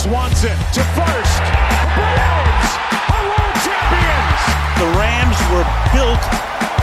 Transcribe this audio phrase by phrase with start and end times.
[0.00, 1.42] Swanson to first.
[1.44, 2.72] The Braves
[3.12, 4.40] are world champions.
[4.80, 6.24] The Rams were built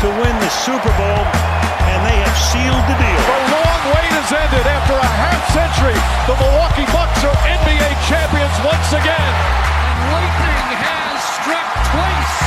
[0.06, 1.26] to win the Super Bowl,
[1.90, 3.24] and they have sealed the deal.
[3.26, 5.98] The long wait has ended after a half century.
[6.30, 9.34] The Milwaukee Bucks are NBA champions once again.
[9.34, 12.38] And lightning has struck twice,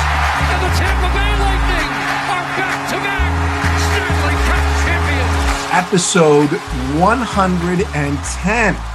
[0.54, 1.90] and the Tampa Bay Lightning
[2.30, 3.32] are back-to-back
[3.90, 5.34] Stanley Cup champions.
[5.74, 6.54] episode
[7.02, 8.89] 110.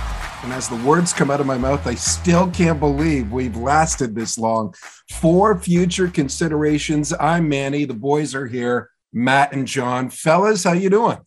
[0.45, 4.13] And as the words come out of my mouth, I still can't believe we've lasted
[4.13, 4.76] this long.
[5.12, 7.85] For future considerations, I'm Manny.
[7.85, 10.12] The boys are here, Matt and John.
[10.12, 11.18] Fellas, how you doing?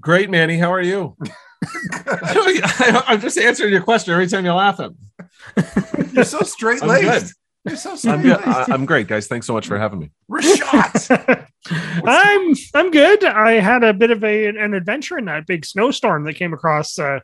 [0.00, 0.56] Great, Manny.
[0.56, 1.14] How are you?
[2.06, 6.12] I'm just answering your question every time you laugh at me.
[6.14, 7.04] You're so straight I'm good.
[7.04, 7.34] laced.
[7.66, 8.40] You're so I'm straight good.
[8.40, 8.70] I- laced.
[8.70, 9.26] I'm great, guys.
[9.26, 10.10] Thanks so much for having me.
[10.30, 11.48] Rashad.
[12.06, 13.24] I'm I'm good.
[13.24, 16.98] I had a bit of a an adventure in that big snowstorm that came across
[16.98, 17.20] uh,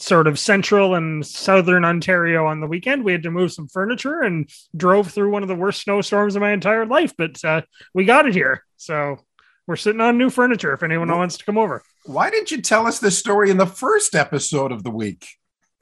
[0.00, 3.04] sort of central and southern Ontario on the weekend.
[3.04, 6.40] We had to move some furniture and drove through one of the worst snowstorms of
[6.40, 7.62] my entire life, but uh,
[7.94, 8.64] we got it here.
[8.76, 9.18] So
[9.66, 10.72] we're sitting on new furniture.
[10.72, 13.66] If anyone wants to come over, Why didn't you tell us this story in the
[13.66, 15.26] first episode of the week?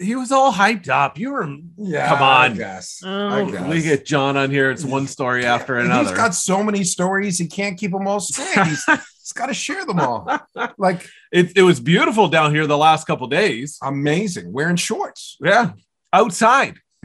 [0.00, 1.18] He was all hyped up.
[1.18, 1.48] You were.
[1.76, 2.08] yeah.
[2.08, 2.54] Come on.
[2.56, 3.02] guess.
[3.04, 4.70] Oh, We get John on here.
[4.70, 6.10] It's one story after And another.
[6.10, 8.66] He's got so many stories, he can't keep them all straight.
[8.66, 10.30] He's, he's got to share them all.
[10.78, 13.76] Like, it, it was beautiful down here the last couple days.
[13.82, 14.52] amazing.
[14.52, 15.36] Wearing shorts.
[15.40, 15.72] Yeah,
[16.12, 16.76] outside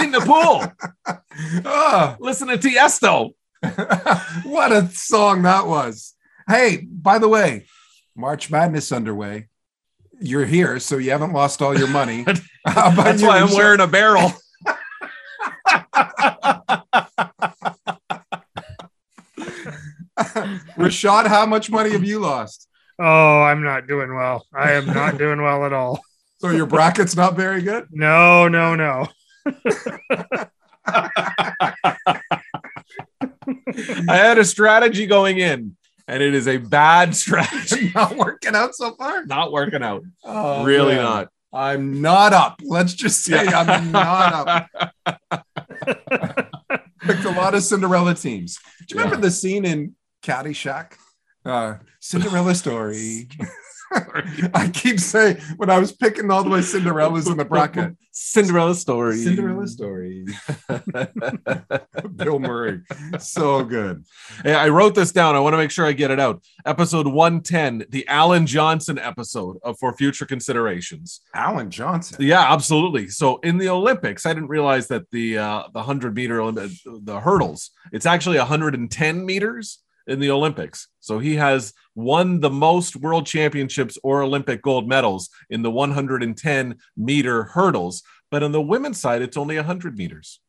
[0.00, 0.72] in the pool,
[1.64, 3.32] Ah, listening to Tiesto.
[4.44, 6.14] what a song that was.
[6.48, 7.66] Hey, by the way,
[8.16, 9.48] March Madness underway.
[10.20, 12.24] You're here, so you haven't lost all your money.
[12.66, 13.54] How about That's you, why I'm Rashad?
[13.56, 14.32] wearing a barrel.
[20.76, 22.68] Rashad, how much money have you lost?
[23.00, 24.44] oh, I'm not doing well.
[24.52, 26.00] I am not doing well at all.
[26.38, 27.86] So your bracket's not very good?
[27.90, 29.06] No, no, no.
[33.46, 35.76] I had a strategy going in,
[36.08, 37.92] and it is a bad strategy.
[37.94, 39.24] not working out so far?
[39.26, 40.02] Not working out.
[40.24, 41.04] Oh, really man.
[41.04, 41.28] not.
[41.52, 42.60] I'm not up.
[42.64, 44.68] Let's just say I'm not
[45.06, 45.24] up.
[47.00, 48.58] Picked a lot of Cinderella teams.
[48.86, 50.94] Do you remember the scene in Caddyshack?
[51.44, 53.28] Uh, Cinderella story.
[54.54, 57.96] I keep saying when I was picking all the way Cinderellas in the bracket.
[58.12, 59.16] Cinderella story.
[59.16, 60.26] Cinderella story.
[62.16, 62.82] Bill Murray.
[63.18, 64.04] So good.
[64.42, 65.36] Hey, I wrote this down.
[65.36, 66.42] I want to make sure I get it out.
[66.66, 71.20] Episode 110, the Allen Johnson episode of For Future Considerations.
[71.34, 72.18] Allen Johnson.
[72.20, 73.08] Yeah, absolutely.
[73.08, 77.20] So in the Olympics, I didn't realize that the uh, the 100 meter Olymp- the
[77.20, 80.88] hurdles, it's actually 110 meters in the Olympics.
[81.00, 86.76] So he has won the most world championships or Olympic gold medals in the 110
[86.96, 90.40] meter hurdles, but on the women's side it's only 100 meters.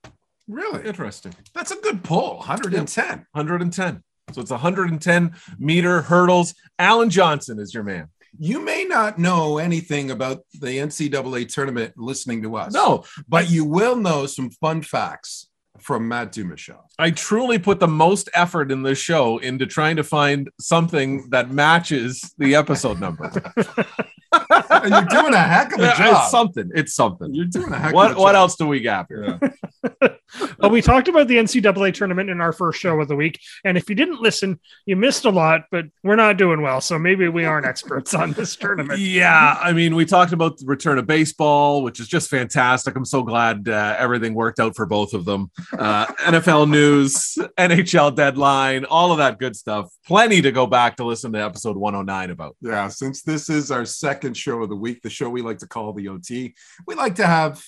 [0.47, 0.87] Really?
[0.87, 1.35] Interesting.
[1.53, 2.37] That's a good pull.
[2.37, 3.25] 110.
[3.31, 4.03] 110.
[4.31, 6.55] So it's 110 meter hurdles.
[6.77, 8.09] Allen Johnson is your man.
[8.37, 12.73] You may not know anything about the NCAA tournament listening to us.
[12.73, 15.48] No, but you will know some fun facts
[15.81, 16.77] from Matt Dumichel.
[16.97, 21.51] I truly put the most effort in this show into trying to find something that
[21.51, 23.31] matches the episode number.
[24.49, 26.29] And you're doing a heck of a it's job.
[26.31, 26.71] something.
[26.73, 27.33] It's something.
[27.33, 28.37] You're doing a heck What of a what job.
[28.37, 29.39] else do we got here?
[30.59, 33.39] Well, we talked about the NCAA tournament in our first show of the week.
[33.63, 36.81] And if you didn't listen, you missed a lot, but we're not doing well.
[36.81, 38.99] So maybe we aren't experts on this tournament.
[38.99, 42.95] Yeah, I mean, we talked about the return of baseball, which is just fantastic.
[42.95, 45.51] I'm so glad uh, everything worked out for both of them.
[45.77, 49.89] Uh, NFL news, NHL deadline, all of that good stuff.
[50.05, 52.55] Plenty to go back to listen to episode 109 about.
[52.61, 55.67] Yeah, since this is our second show of the week, the show we like to
[55.67, 56.55] call the OT,
[56.87, 57.63] we like to have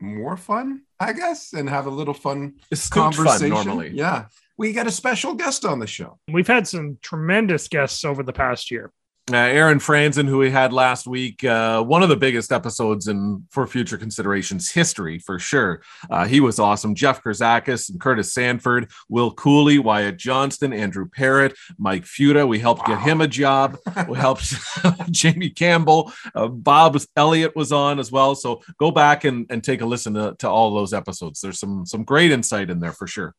[0.00, 3.48] more fun, I guess, and have a little fun It's scoot fun conversation.
[3.50, 3.90] normally.
[3.94, 4.26] Yeah.
[4.58, 6.18] We got a special guest on the show.
[6.30, 8.92] We've had some tremendous guests over the past year.
[9.32, 13.46] Uh, Aaron Franzen, who we had last week, uh, one of the biggest episodes in
[13.50, 15.80] for future considerations history for sure.
[16.10, 16.94] Uh, he was awesome.
[16.94, 22.46] Jeff Kurzakis and Curtis Sanford, Will Cooley, Wyatt Johnston, Andrew Parrott, Mike Futa.
[22.46, 23.78] We helped get him a job.
[24.10, 24.52] We helped
[25.10, 26.12] Jamie Campbell.
[26.34, 28.34] Uh, Bob Elliott was on as well.
[28.34, 31.40] So go back and, and take a listen to, to all those episodes.
[31.40, 33.34] There's some some great insight in there for sure.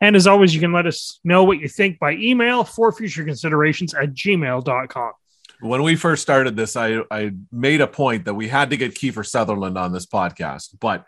[0.00, 3.24] And as always, you can let us know what you think by email for future
[3.24, 5.12] considerations at gmail.com.
[5.60, 8.94] when we first started this, I, I made a point that we had to get
[8.94, 11.04] Kiefer Sutherland on this podcast, but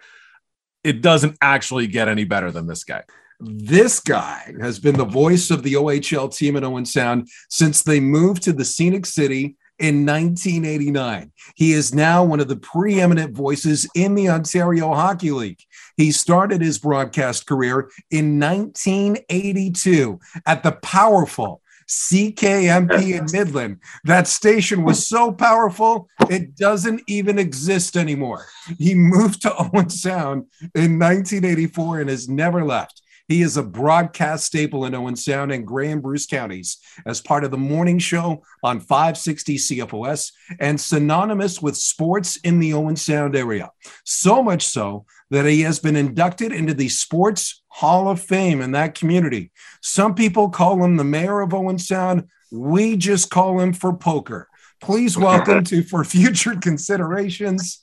[0.84, 3.04] it doesn't actually get any better than this guy.
[3.40, 7.98] This guy has been the voice of the OHL team in Owen Sound since they
[7.98, 11.32] moved to the scenic city in 1989.
[11.56, 15.60] He is now one of the preeminent voices in the Ontario Hockey League.
[15.96, 23.78] He started his broadcast career in 1982 at the powerful CKMP in Midland.
[24.04, 28.46] That station was so powerful, it doesn't even exist anymore.
[28.78, 33.02] He moved to Owen Sound in 1984 and has never left.
[33.28, 37.50] He is a broadcast staple in Owen Sound and and Bruce counties as part of
[37.50, 43.70] the morning show on 560 CFOS and synonymous with sports in the Owen Sound area.
[44.04, 48.72] So much so that he has been inducted into the Sports Hall of Fame in
[48.72, 49.50] that community.
[49.80, 52.28] Some people call him the mayor of Owen Sound.
[52.52, 54.50] We just call him for poker.
[54.82, 57.82] Please welcome to For Future Considerations,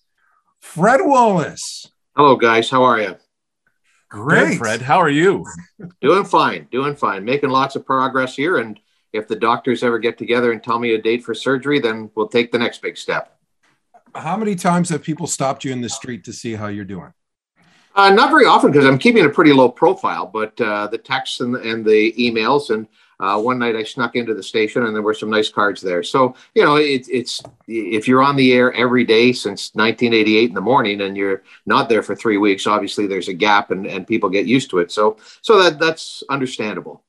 [0.60, 1.88] Fred Wallace.
[2.16, 2.70] Hello, guys.
[2.70, 3.16] How are you?
[4.10, 4.50] Great.
[4.50, 4.82] Good, Fred.
[4.84, 5.44] How are you?
[6.02, 6.68] Doing fine.
[6.72, 7.26] Doing fine.
[7.26, 8.60] Making lots of progress here.
[8.60, 8.80] And
[9.12, 12.28] if the doctors ever get together and tell me a date for surgery, then we'll
[12.28, 13.40] take the next big step.
[14.14, 17.12] How many times have people stopped you in the street to see how you're doing?
[18.00, 21.42] Uh, not very often because I'm keeping a pretty low profile, but uh, the texts
[21.42, 22.70] and, and the emails.
[22.70, 22.88] And
[23.20, 26.02] uh, one night I snuck into the station and there were some nice cards there.
[26.02, 30.56] So, you know, it, it's if you're on the air every day since 1988 in
[30.56, 34.08] the morning and you're not there for three weeks, obviously there's a gap and, and
[34.08, 34.94] people get used to it.
[34.94, 37.04] So, so that that's understandable.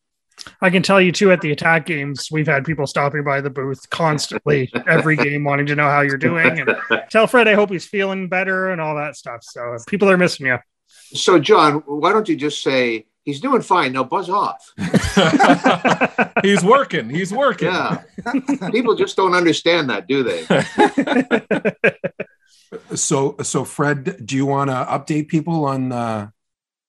[0.60, 3.50] I can tell you too at the attack games, we've had people stopping by the
[3.50, 6.75] booth constantly every game wanting to know how you're doing and
[7.10, 9.44] tell Fred I hope he's feeling better and all that stuff.
[9.44, 10.58] So people are missing you.
[11.12, 13.93] So, John, why don't you just say he's doing fine?
[13.93, 14.73] Now buzz off.
[16.43, 17.11] He's working.
[17.11, 17.69] He's working.
[17.69, 18.03] Yeah.
[18.71, 20.47] People just don't understand that, do they?
[22.95, 26.31] So, so Fred, do you want to update people on uh,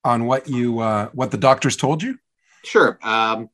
[0.04, 2.18] on what you uh, what the doctors told you?
[2.64, 3.00] Sure.
[3.02, 3.50] Um,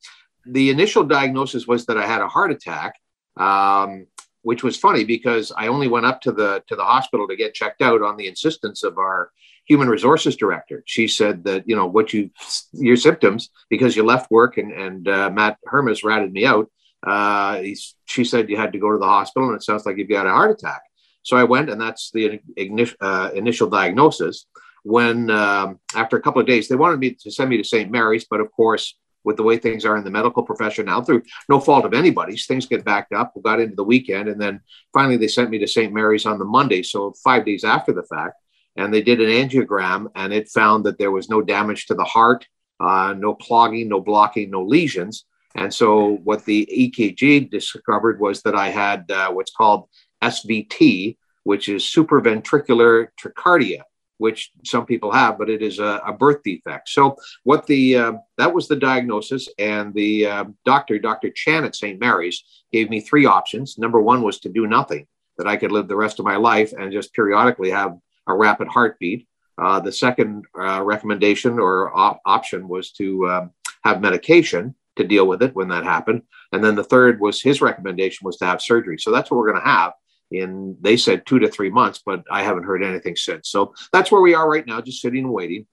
[0.46, 2.94] the initial diagnosis was that I had a heart attack,
[3.36, 4.06] um,
[4.42, 7.54] which was funny because I only went up to the to the hospital to get
[7.54, 9.30] checked out on the insistence of our
[9.68, 10.82] human resources director.
[10.86, 12.30] She said that you know what you
[12.72, 16.70] your symptoms because you left work and and uh, Matt Hermes ratted me out.
[17.06, 17.62] Uh,
[18.06, 20.26] she said you had to go to the hospital and it sounds like you've got
[20.26, 20.82] a heart attack.
[21.22, 24.46] So I went and that's the igni- uh, initial diagnosis.
[24.82, 27.90] When um, after a couple of days they wanted me to send me to St.
[27.90, 28.94] Mary's, but of course
[29.24, 32.46] with the way things are in the medical profession now, through no fault of anybody's,
[32.46, 33.32] things get backed up.
[33.34, 34.60] We got into the weekend, and then
[34.94, 35.92] finally they sent me to St.
[35.92, 38.36] Mary's on the Monday, so five days after the fact
[38.76, 42.04] and they did an angiogram and it found that there was no damage to the
[42.04, 42.46] heart,
[42.80, 45.24] uh, no clogging, no blocking, no lesions.
[45.54, 49.88] And so what the EKG discovered was that I had uh, what's called
[50.22, 53.82] SVT, which is supraventricular tachycardia,
[54.18, 56.88] which some people have, but it is a, a birth defect.
[56.90, 61.30] So what the uh, that was the diagnosis, and the uh, doctor, Dr.
[61.30, 61.98] Chan at St.
[61.98, 63.78] Mary's, gave me three options.
[63.78, 65.06] Number one was to do nothing,
[65.38, 67.96] that I could live the rest of my life and just periodically have
[68.28, 69.26] a rapid heartbeat.
[69.60, 73.50] Uh, the second uh, recommendation or op- option was to um,
[73.82, 76.22] have medication to deal with it when that happened.
[76.52, 78.98] And then the third was his recommendation was to have surgery.
[78.98, 79.92] So that's what we're going to have
[80.30, 83.48] in, they said two to three months, but I haven't heard anything since.
[83.48, 85.66] So that's where we are right now, just sitting and waiting.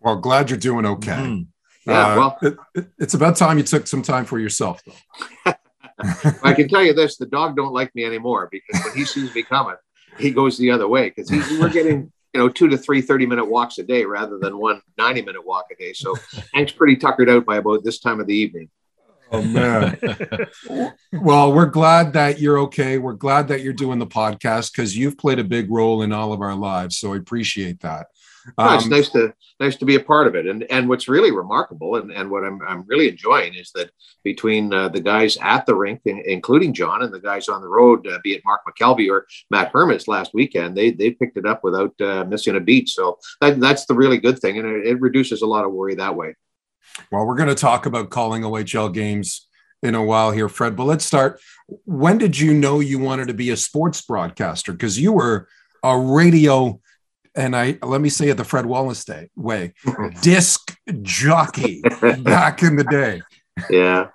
[0.00, 1.12] Well, glad you're doing okay.
[1.12, 1.46] Mhm.
[1.86, 5.52] Yeah, Uh, well- it- it- it's about time you took some time for yourself, though.
[6.42, 9.34] I can tell you this: the dog don't like me anymore because when he sees
[9.34, 9.76] me coming,
[10.18, 13.44] he goes the other way because we're getting you know two to three 30 minute
[13.44, 15.92] walks a day rather than one 90 minute walk a day.
[15.92, 16.16] So
[16.52, 18.70] Hank's pretty tuckered out by about this time of the evening.
[19.30, 19.98] Oh man.
[21.12, 22.98] well, we're glad that you're okay.
[22.98, 26.34] We're glad that you're doing the podcast because you've played a big role in all
[26.34, 26.98] of our lives.
[26.98, 28.08] So I appreciate that.
[28.58, 30.46] No, it's Um, nice to nice to be a part of it.
[30.46, 33.90] And and what's really remarkable and, and what I'm I'm really enjoying is that
[34.24, 37.68] between uh, the guys at the rink, in- including John, and the guys on the
[37.68, 41.46] road, uh, be it Mark McKelvey or Matt Hermes last weekend, they they picked it
[41.46, 42.88] up without uh, missing a beat.
[42.88, 45.94] So that that's the really good thing, and it, it reduces a lot of worry
[45.96, 46.34] that way.
[47.10, 49.46] Well, we're going to talk about calling OHL games
[49.82, 50.76] in a while here, Fred.
[50.76, 51.40] But let's start.
[51.84, 54.72] When did you know you wanted to be a sports broadcaster?
[54.72, 55.48] Because you were
[55.82, 56.80] a radio,
[57.34, 59.74] and I let me say it the Fred Wallace day way,
[60.20, 61.82] disc jockey
[62.18, 63.22] back in the day.
[63.70, 64.08] yeah.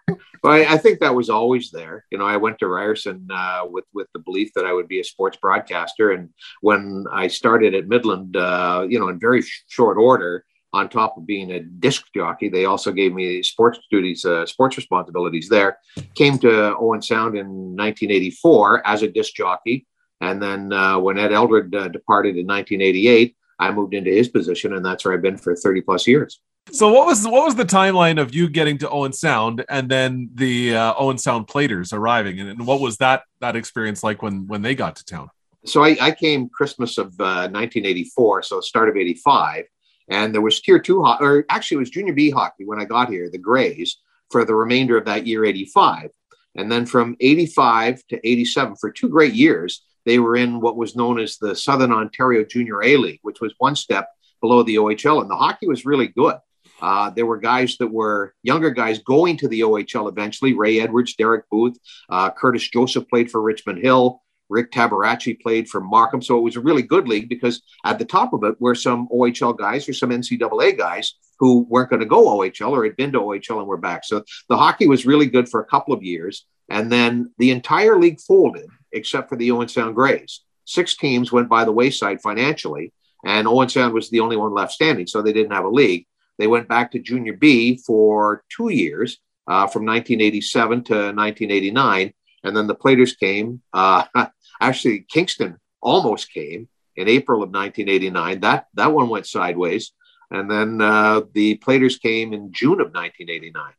[0.43, 2.05] Well, I, I think that was always there.
[2.11, 4.99] You know, I went to Ryerson uh, with with the belief that I would be
[4.99, 6.29] a sports broadcaster, and
[6.61, 11.25] when I started at Midland, uh, you know, in very short order, on top of
[11.25, 15.49] being a disc jockey, they also gave me sports duties, uh, sports responsibilities.
[15.49, 15.79] There,
[16.13, 19.85] came to Owen Sound in 1984 as a disc jockey,
[20.21, 24.73] and then uh, when Ed Eldred uh, departed in 1988, I moved into his position,
[24.73, 26.39] and that's where I've been for 30 plus years.
[26.71, 30.29] So what was what was the timeline of you getting to Owen Sound and then
[30.33, 34.47] the uh, Owen Sound Platers arriving, and, and what was that that experience like when
[34.47, 35.29] when they got to town?
[35.65, 39.65] So I, I came Christmas of uh, 1984, so start of '85,
[40.09, 42.85] and there was Tier Two, ho- or actually it was Junior B hockey when I
[42.85, 43.97] got here, the Grays,
[44.29, 46.11] for the remainder of that year '85,
[46.55, 50.95] and then from '85 to '87 for two great years, they were in what was
[50.95, 54.09] known as the Southern Ontario Junior A League, which was one step
[54.39, 56.37] below the OHL, and the hockey was really good.
[56.81, 60.53] Uh, there were guys that were younger guys going to the OHL eventually.
[60.53, 61.77] Ray Edwards, Derek Booth,
[62.09, 64.21] uh, Curtis Joseph played for Richmond Hill.
[64.49, 66.21] Rick Tabaracci played for Markham.
[66.21, 69.09] So it was a really good league because at the top of it were some
[69.09, 73.11] OHL guys or some NCAA guys who weren't going to go OHL or had been
[73.11, 74.05] to OHL and were back.
[74.05, 76.45] So the hockey was really good for a couple of years.
[76.69, 80.41] And then the entire league folded except for the Owen Sound Grays.
[80.65, 82.93] Six teams went by the wayside financially,
[83.25, 85.07] and Owen Sound was the only one left standing.
[85.07, 86.05] So they didn't have a league.
[86.37, 89.17] They went back to Junior B for two years,
[89.47, 92.13] uh, from 1987 to 1989,
[92.43, 93.61] and then the Platers came.
[93.73, 94.03] Uh,
[94.61, 98.41] actually, Kingston almost came in April of 1989.
[98.41, 99.93] That that one went sideways,
[100.29, 103.73] and then uh, the Platers came in June of 1989.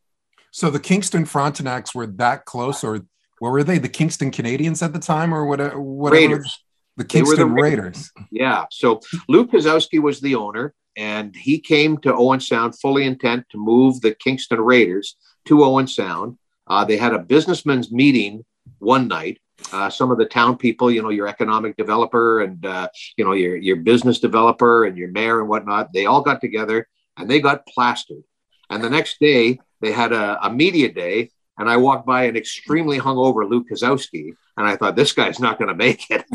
[0.51, 3.05] So the Kingston Frontenacs were that close, or
[3.39, 3.77] what were they?
[3.77, 5.79] The Kingston Canadians at the time, or whatever?
[5.79, 6.59] whatever Raiders.
[6.97, 8.11] The were the Kingston Raiders.
[8.15, 8.27] Raiders.
[8.31, 8.65] Yeah.
[8.71, 13.57] So Luke Kozowski was the owner, and he came to Owen Sound fully intent to
[13.57, 15.15] move the Kingston Raiders
[15.45, 16.37] to Owen Sound.
[16.67, 18.45] Uh, they had a businessmen's meeting
[18.79, 19.39] one night.
[19.73, 23.33] Uh, some of the town people, you know, your economic developer and uh, you know
[23.33, 27.39] your your business developer and your mayor and whatnot, they all got together and they
[27.39, 28.23] got plastered.
[28.69, 32.35] And the next day they had a, a media day, and I walked by an
[32.35, 36.25] extremely hungover Luke Kozowski, and I thought this guy's not going to make it.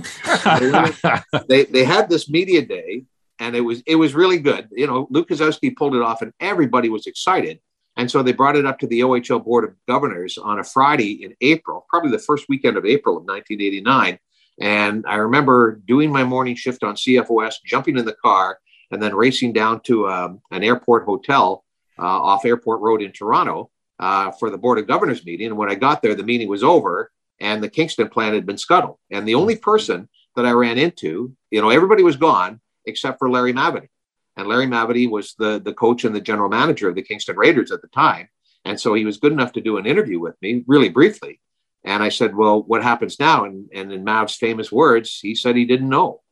[1.48, 3.04] they they had this media day
[3.38, 4.68] and it was it was really good.
[4.72, 7.60] You know, Luke Kozowski pulled it off and everybody was excited.
[7.96, 11.24] And so they brought it up to the OHL Board of Governors on a Friday
[11.24, 14.18] in April, probably the first weekend of April of 1989.
[14.60, 18.58] And I remember doing my morning shift on CFOS, jumping in the car,
[18.90, 21.64] and then racing down to um, an airport hotel
[21.98, 25.48] uh, off Airport Road in Toronto uh, for the Board of Governors meeting.
[25.48, 27.10] And when I got there, the meeting was over
[27.40, 28.98] and the Kingston plan had been scuttled.
[29.10, 33.30] And the only person that I ran into, you know, everybody was gone except for
[33.30, 33.88] Larry Mavety.
[34.36, 37.70] And Larry Mavety was the, the coach and the general manager of the Kingston Raiders
[37.70, 38.28] at the time.
[38.64, 41.40] And so he was good enough to do an interview with me really briefly.
[41.84, 43.44] And I said, Well, what happens now?
[43.44, 46.22] And, and in Mav's famous words, he said he didn't know.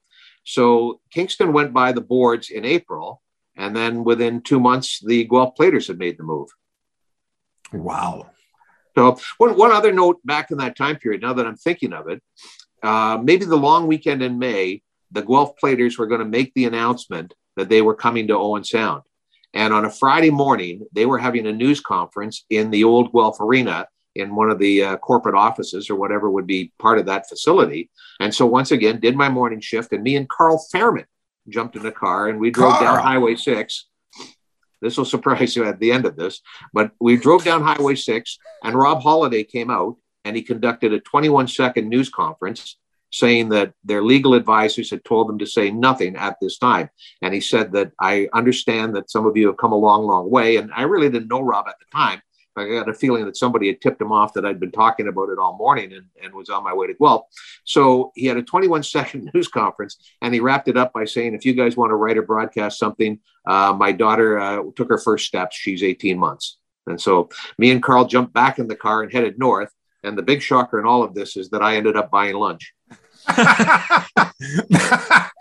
[0.44, 3.22] So Kingston went by the boards in April.
[3.56, 6.48] And then within two months, the Guelph Platers had made the move.
[7.72, 8.30] Wow.
[8.94, 12.08] So one, one other note back in that time period, now that I'm thinking of
[12.08, 12.22] it,
[12.82, 16.66] uh, maybe the long weekend in May, the Guelph Platers were going to make the
[16.66, 19.02] announcement that they were coming to Owen Sound.
[19.54, 23.40] And on a Friday morning, they were having a news conference in the old Guelph
[23.40, 27.28] Arena in one of the uh, corporate offices or whatever would be part of that
[27.28, 27.90] facility.
[28.20, 31.06] And so once again, did my morning shift, and me and Carl Fairman
[31.48, 33.88] jumped in a car and we drove down Highway 6.
[34.82, 36.42] This will surprise you at the end of this,
[36.74, 41.00] but we drove down Highway 6 and Rob Holody came out and he conducted a
[41.00, 42.76] 21 second news conference
[43.12, 46.88] saying that their legal advisors had told them to say nothing at this time.
[47.20, 50.30] And he said that I understand that some of you have come a long, long
[50.30, 50.56] way.
[50.56, 52.22] And I really didn't know Rob at the time.
[52.56, 55.30] I got a feeling that somebody had tipped him off that I'd been talking about
[55.30, 57.26] it all morning and, and was on my way to Guelph.
[57.64, 61.34] So he had a 21 second news conference and he wrapped it up by saying,
[61.34, 64.98] if you guys want to write or broadcast something, uh, my daughter uh, took her
[64.98, 65.56] first steps.
[65.56, 66.58] She's 18 months.
[66.86, 67.28] And so
[67.58, 69.72] me and Carl jumped back in the car and headed north.
[70.04, 72.74] And the big shocker in all of this is that I ended up buying lunch.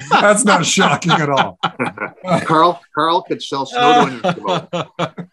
[0.10, 1.60] That's not shocking at all.
[2.46, 5.30] Carl, Carl could sell snow to an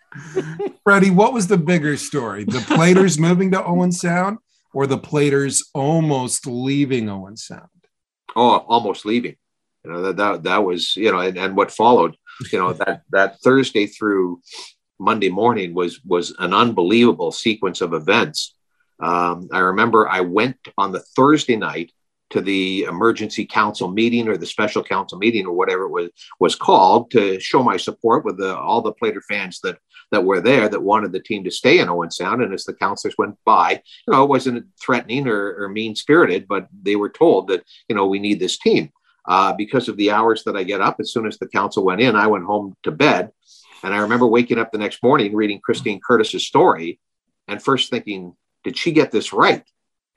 [0.84, 2.44] Freddie, what was the bigger story?
[2.44, 4.38] The Platers moving to Owen Sound
[4.72, 7.68] or the Platers almost leaving Owen Sound?
[8.34, 9.36] Oh, almost leaving.
[9.84, 12.16] You know that that, that was you know, and, and what followed.
[12.52, 14.40] You know that that Thursday through
[14.98, 18.54] Monday morning was was an unbelievable sequence of events.
[19.00, 21.92] Um, I remember I went on the Thursday night
[22.30, 26.54] to the emergency council meeting or the special council meeting or whatever it was was
[26.54, 29.78] called to show my support with the, all the Plater fans that
[30.10, 32.42] that were there that wanted the team to stay in Owen Sound.
[32.42, 36.48] And as the councilors went by, you know, it wasn't threatening or, or mean spirited,
[36.48, 38.90] but they were told that you know we need this team.
[39.26, 42.00] Uh, because of the hours that I get up, as soon as the council went
[42.00, 43.30] in, I went home to bed.
[43.82, 46.98] And I remember waking up the next morning reading Christine Curtis's story
[47.46, 49.62] and first thinking, did she get this right?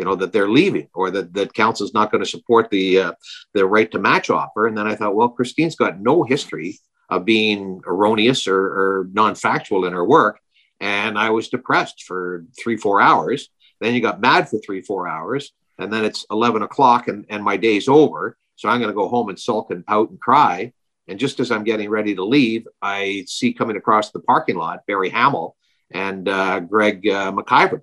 [0.02, 3.00] You know, that they're leaving or that, that council is not going to support the,
[3.00, 3.12] uh,
[3.54, 4.66] the right to match offer.
[4.66, 6.80] And then I thought, well, Christine's got no history
[7.12, 10.40] of being erroneous or, or non-factual in her work.
[10.80, 13.50] And I was depressed for three, four hours.
[13.80, 15.54] Then you got mad for three, four hours.
[15.78, 18.36] And then it's 11 o'clock and, and my day's over.
[18.56, 20.74] So I'm going to go home and sulk and pout and cry.
[21.08, 24.88] And just as I'm getting ready to leave, I see coming across the parking lot
[24.88, 25.56] Barry Hamill
[25.92, 27.82] and uh, Greg uh, McIver.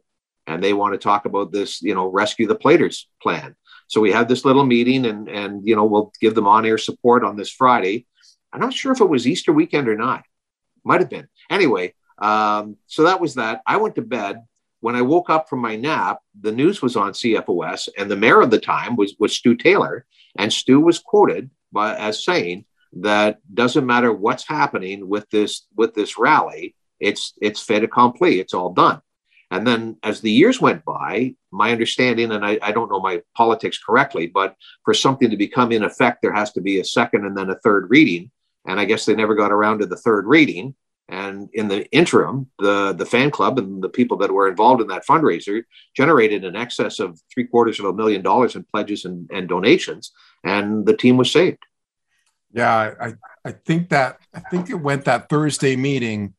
[0.48, 3.54] And they want to talk about this, you know, rescue the platers plan.
[3.86, 6.78] So we had this little meeting and, and, you know, we'll give them on air
[6.78, 8.06] support on this Friday.
[8.52, 10.24] I'm not sure if it was Easter weekend or not.
[10.84, 11.28] Might have been.
[11.50, 13.62] Anyway, um, so that was that.
[13.66, 14.42] I went to bed.
[14.80, 18.40] When I woke up from my nap, the news was on CFOS, and the mayor
[18.40, 20.06] of the time was was Stu Taylor,
[20.38, 25.94] and Stu was quoted by as saying that doesn't matter what's happening with this with
[25.94, 29.00] this rally, it's it's fait accompli, it's all done.
[29.50, 33.22] And then as the years went by, my understanding, and I, I, don't know my
[33.34, 37.24] politics correctly, but for something to become in effect, there has to be a second
[37.24, 38.30] and then a third reading.
[38.66, 40.74] And I guess they never got around to the third reading.
[41.08, 44.88] And in the interim, the, the fan club and the people that were involved in
[44.88, 45.62] that fundraiser
[45.96, 50.12] generated in excess of three quarters of a million dollars in pledges and, and donations,
[50.44, 51.64] and the team was saved.
[52.52, 56.34] Yeah, I, I think that I think it went that Thursday meeting.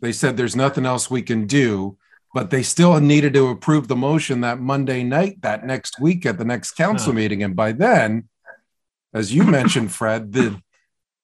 [0.00, 1.96] They said there's nothing else we can do,
[2.34, 6.36] but they still needed to approve the motion that Monday night, that next week at
[6.36, 7.44] the next council meeting.
[7.44, 8.28] And by then,
[9.14, 10.60] as you mentioned, Fred, the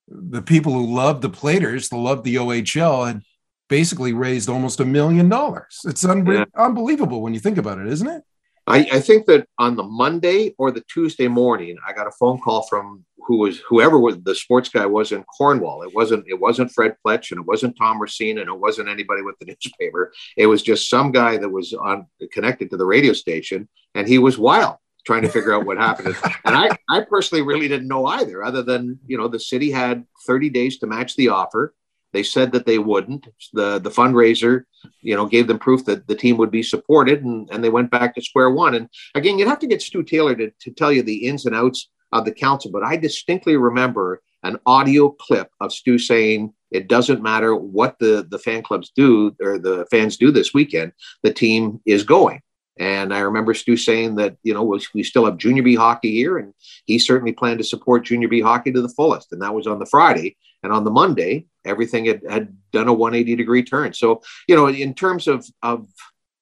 [0.08, 3.22] the people who loved the Platers, who loved the OHL, had
[3.68, 5.80] basically raised almost a million dollars.
[5.84, 6.64] It's unbe- yeah.
[6.64, 8.22] unbelievable when you think about it, isn't it?
[8.70, 12.40] I, I, think that on the Monday or the Tuesday morning, I got a phone
[12.40, 15.82] call from who was whoever was the sports guy was in Cornwall.
[15.82, 19.22] It wasn't it wasn't Fred Pletch and it wasn't Tom Racine and it wasn't anybody
[19.22, 20.12] with the newspaper.
[20.36, 24.18] It was just some guy that was on connected to the radio station, and he
[24.18, 26.16] was wild trying to figure out what happened.
[26.44, 30.04] And I, I personally really didn't know either, other than, you know, the city had
[30.26, 31.74] 30 days to match the offer.
[32.12, 33.28] They said that they wouldn't.
[33.52, 34.64] The the fundraiser,
[35.00, 37.90] you know, gave them proof that the team would be supported and, and they went
[37.90, 38.74] back to square one.
[38.74, 41.54] And again, you'd have to get Stu Taylor to, to tell you the ins and
[41.54, 46.88] outs of the council, but I distinctly remember an audio clip of Stu saying, it
[46.88, 51.32] doesn't matter what the, the fan clubs do or the fans do this weekend, the
[51.32, 52.40] team is going.
[52.80, 56.38] And I remember Stu saying that, you know, we still have junior B hockey here,
[56.38, 56.54] and
[56.86, 59.32] he certainly planned to support junior B hockey to the fullest.
[59.32, 60.38] And that was on the Friday.
[60.62, 63.92] And on the Monday, everything had, had done a 180 degree turn.
[63.92, 65.88] So, you know, in terms of, of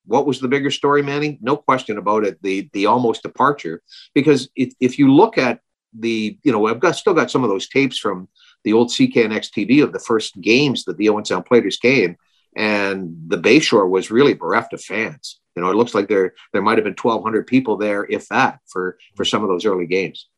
[0.07, 1.39] what was the bigger story, Manny?
[1.43, 2.41] No question about it.
[2.41, 3.83] The, the almost departure,
[4.15, 5.61] because if, if you look at
[5.93, 8.29] the, you know, I've got still got some of those tapes from
[8.63, 12.17] the old CKNX TV of the first games that the Owen Sound Platers came,
[12.57, 15.41] and the Bayshore was really bereft of fans.
[15.57, 18.61] You know, it looks like there there might have been 1,200 people there, if that,
[18.67, 20.29] for for some of those early games.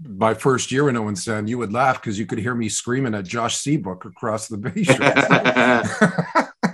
[0.00, 3.14] My first year in Owen Sound, you would laugh because you could hear me screaming
[3.14, 4.88] at Josh Seabrook across the base.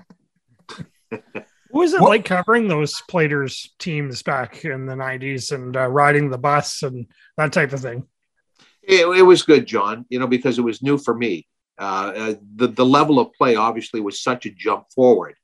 [1.71, 2.11] what was it what?
[2.11, 7.07] like covering those Platers teams back in the 90s and uh, riding the bus and
[7.38, 8.07] that type of thing?
[8.83, 11.47] It, it, was good, John, you know, because it was new for me.
[11.78, 15.34] Uh, uh, the, the level of play obviously was such a jump forward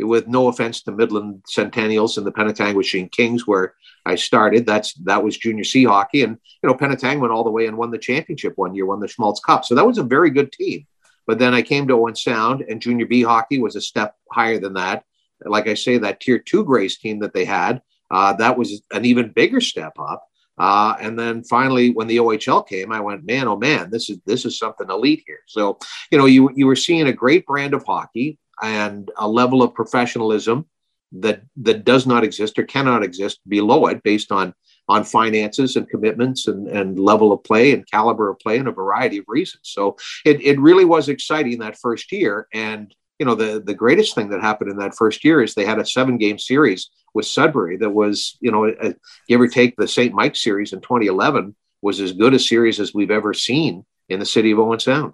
[0.00, 3.74] with no offense to Midland Centennials and the Penetanguishene Kings, where
[4.06, 4.64] I started.
[4.64, 7.76] That's that was junior C hockey, and you know Penetang went all the way and
[7.76, 9.64] won the championship one year, won the Schmalz Cup.
[9.64, 10.86] So that was a very good team.
[11.26, 14.58] But then I came to Owen Sound, and junior B hockey was a step higher
[14.58, 15.04] than that.
[15.44, 19.04] Like I say, that tier two Grays team that they had, uh, that was an
[19.04, 20.27] even bigger step up.
[20.58, 24.18] Uh, and then finally, when the OHL came, I went, man, oh man, this is
[24.26, 25.40] this is something elite here.
[25.46, 25.78] So,
[26.10, 29.74] you know, you you were seeing a great brand of hockey and a level of
[29.74, 30.66] professionalism
[31.12, 34.54] that that does not exist or cannot exist below it based on
[34.88, 38.72] on finances and commitments and, and level of play and caliber of play and a
[38.72, 39.60] variety of reasons.
[39.64, 42.48] So it, it really was exciting that first year.
[42.54, 45.64] And you know the the greatest thing that happened in that first year is they
[45.64, 48.94] had a seven game series with Sudbury that was you know a,
[49.28, 50.14] give or take the St.
[50.14, 54.26] Mike series in 2011 was as good a series as we've ever seen in the
[54.26, 55.12] city of Owen Sound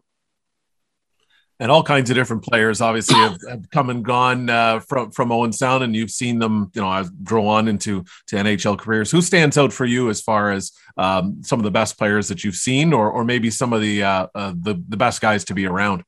[1.60, 5.30] and all kinds of different players obviously have, have come and gone uh, from from
[5.30, 9.10] Owen Sound, and you've seen them, you know, grow on into to NHL careers.
[9.10, 12.42] Who stands out for you as far as um, some of the best players that
[12.42, 15.54] you've seen, or or maybe some of the uh, uh, the the best guys to
[15.54, 16.02] be around?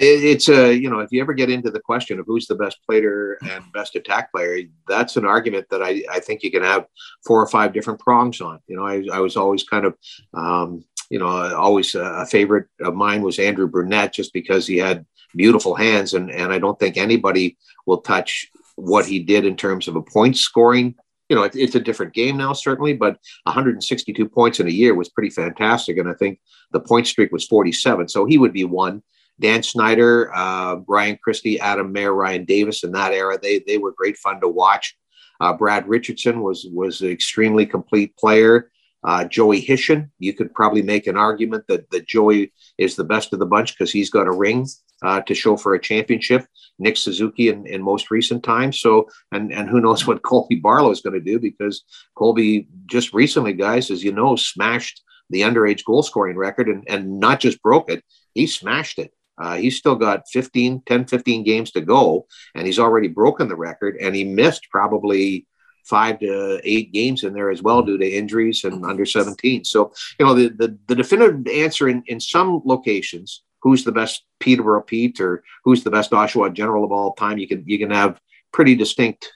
[0.00, 2.78] It's a you know if you ever get into the question of who's the best
[2.86, 6.86] player and best attack player, that's an argument that I, I think you can have
[7.26, 8.60] four or five different prongs on.
[8.68, 9.96] You know, I, I was always kind of
[10.34, 15.04] um, you know, always a favorite of mine was Andrew Brunette, just because he had
[15.34, 17.56] beautiful hands, and and I don't think anybody
[17.86, 20.94] will touch what he did in terms of a point scoring
[21.28, 24.94] you know, it, it's a different game now, certainly, but 162 points in a year
[24.94, 25.98] was pretty fantastic.
[25.98, 26.40] And I think
[26.72, 28.08] the point streak was 47.
[28.08, 29.02] So he would be one.
[29.40, 33.92] Dan Snyder, uh, Brian Christie, Adam Mair, Ryan Davis in that era, they, they were
[33.92, 34.96] great fun to watch.
[35.40, 38.70] Uh, Brad Richardson was, was an extremely complete player.
[39.04, 43.32] Uh, Joey Hishon, you could probably make an argument that, that Joey is the best
[43.32, 44.66] of the bunch because he's got a ring
[45.02, 46.44] uh, to show for a championship.
[46.78, 48.80] Nick Suzuki in, in most recent times.
[48.80, 51.84] So, and and who knows what Colby Barlow is going to do because
[52.16, 57.20] Colby just recently, guys, as you know, smashed the underage goal scoring record and, and
[57.20, 58.02] not just broke it,
[58.34, 59.12] he smashed it.
[59.38, 63.56] Uh, he's still got 15, 10, 15 games to go, and he's already broken the
[63.56, 63.96] record.
[64.00, 65.46] And he missed probably
[65.84, 69.64] five to eight games in there as well due to injuries and under 17.
[69.64, 74.24] So, you know, the, the, the definitive answer in, in some locations who's the best
[74.38, 77.38] Peterborough Pete or who's the best Oshawa general of all time.
[77.38, 78.20] You can you can have
[78.52, 79.32] pretty distinct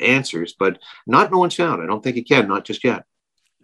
[0.00, 1.82] answers, but not no one sound.
[1.82, 3.04] I don't think you can, not just yet.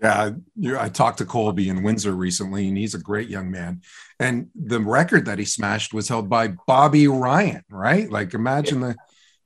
[0.01, 0.33] Yeah,
[0.79, 3.83] I talked to Colby in Windsor recently, and he's a great young man.
[4.19, 8.11] And the record that he smashed was held by Bobby Ryan, right?
[8.11, 8.97] Like, imagine the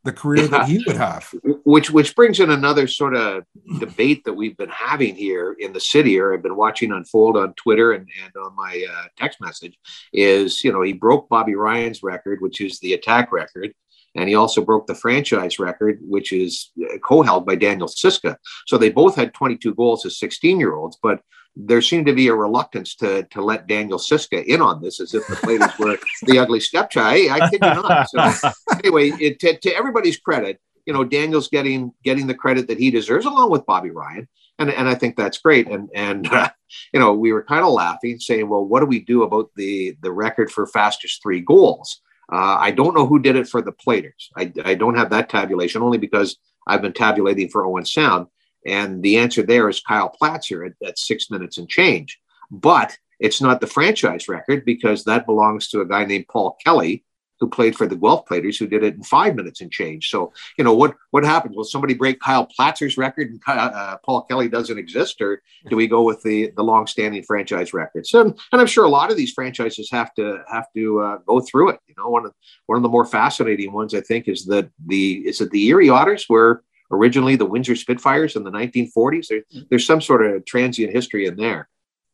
[0.04, 0.48] the career yeah.
[0.48, 1.32] that he would have.
[1.64, 3.44] Which which brings in another sort of
[3.78, 7.52] debate that we've been having here in the city, or I've been watching unfold on
[7.54, 9.76] Twitter and, and on my uh, text message.
[10.12, 13.72] Is you know he broke Bobby Ryan's record, which is the attack record,
[14.18, 18.36] and he also broke the franchise record, which is uh, co-held by Daniel Siska.
[18.66, 21.20] So they both had 22 goals as 16 year olds, but
[21.56, 25.14] there seemed to be a reluctance to to let Daniel Siska in on this, as
[25.14, 27.16] if the players were the ugly stepchild.
[27.16, 28.08] Hey, I kid you not.
[28.08, 28.50] So
[28.84, 32.90] anyway, it, to, to everybody's credit, you know, Daniel's getting getting the credit that he
[32.90, 34.28] deserves, along with Bobby Ryan,
[34.58, 35.68] and and I think that's great.
[35.68, 36.48] And and uh,
[36.94, 39.96] you know, we were kind of laughing, saying, well, what do we do about the
[40.00, 42.00] the record for fastest three goals?
[42.30, 44.30] Uh, I don't know who did it for the Platers.
[44.36, 46.36] I, I don't have that tabulation only because
[46.66, 48.26] I've been tabulating for Owen Sound.
[48.66, 52.20] And the answer there is Kyle Platzer at, at six minutes and change.
[52.50, 57.04] But it's not the franchise record because that belongs to a guy named Paul Kelly,
[57.40, 60.10] who played for the Guelph Platers, who did it in five minutes and change.
[60.10, 61.56] So, you know, what what happens?
[61.56, 65.86] Will somebody break Kyle Platzer's record and uh, Paul Kelly doesn't exist, or do we
[65.86, 68.12] go with the the long-standing franchise records?
[68.14, 71.40] And, and I'm sure a lot of these franchises have to have to uh, go
[71.40, 71.80] through it.
[71.86, 72.34] You know, one of
[72.66, 75.88] one of the more fascinating ones I think is that the is it the Erie
[75.88, 79.28] Otters where originally the Windsor Spitfires in the 1940s.
[79.28, 81.68] There, there's some sort of transient history in there.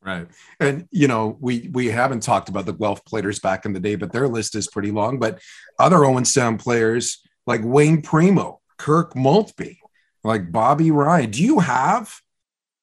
[0.04, 0.26] Right.
[0.60, 3.94] And you know, we we haven't talked about the Guelph players back in the day,
[3.94, 5.18] but their list is pretty long.
[5.18, 5.40] But
[5.78, 9.80] other Owen Sound players like Wayne Primeau, Kirk Maltby,
[10.22, 11.30] like Bobby Ryan.
[11.30, 12.20] Do you have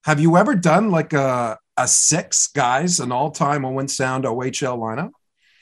[0.05, 5.11] have you ever done like a a six guys, an all-time Owen Sound OHL lineup?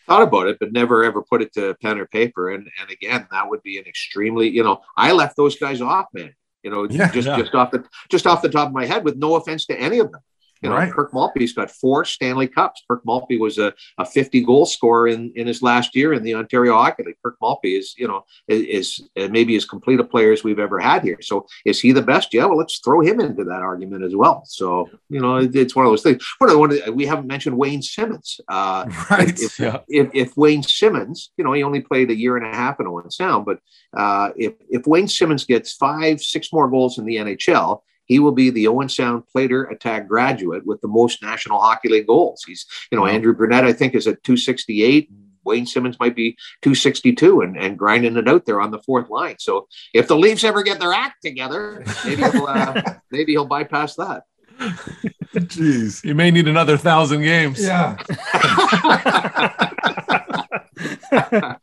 [0.09, 2.49] thought about it, but never ever put it to pen or paper.
[2.49, 6.07] And and again, that would be an extremely, you know, I left those guys off,
[6.13, 6.33] man.
[6.63, 7.37] You know, yeah, just yeah.
[7.37, 9.99] just off the just off the top of my head, with no offense to any
[9.99, 10.21] of them.
[10.61, 10.91] You know, right.
[10.91, 12.83] Kirk Maltby's got four Stanley Cups.
[12.87, 16.35] Kirk Maltby was a, a 50 goal scorer in, in his last year in the
[16.35, 17.15] Ontario Hockey League.
[17.23, 20.77] Kirk Maltby is, you know, is, is maybe as complete a player as we've ever
[20.79, 21.21] had here.
[21.21, 22.33] So is he the best?
[22.33, 24.43] Yeah, well, let's throw him into that argument as well.
[24.45, 26.25] So, you know, it, it's one of those things.
[26.39, 28.41] One of the, one of the, we haven't mentioned Wayne Simmonds.
[28.49, 29.39] Uh, right.
[29.39, 29.79] If, yeah.
[29.87, 32.87] if, if, Wayne Simmonds, you know, he only played a year and a half in
[32.87, 33.59] Owen Sound, but
[33.95, 38.33] uh, if, if Wayne Simmonds gets five, six more goals in the NHL, he will
[38.33, 42.43] be the Owen Sound Plater Attack graduate with the most National Hockey League goals.
[42.45, 45.11] He's, you know, Andrew Brunette, I think, is at 268.
[45.45, 46.31] Wayne Simmonds might be
[46.63, 49.35] 262 and, and grinding it out there on the fourth line.
[49.39, 53.95] So if the Leafs ever get their act together, maybe he'll, uh, maybe he'll bypass
[53.95, 54.23] that.
[54.59, 57.63] Jeez, you may need another thousand games.
[57.63, 57.95] Yeah.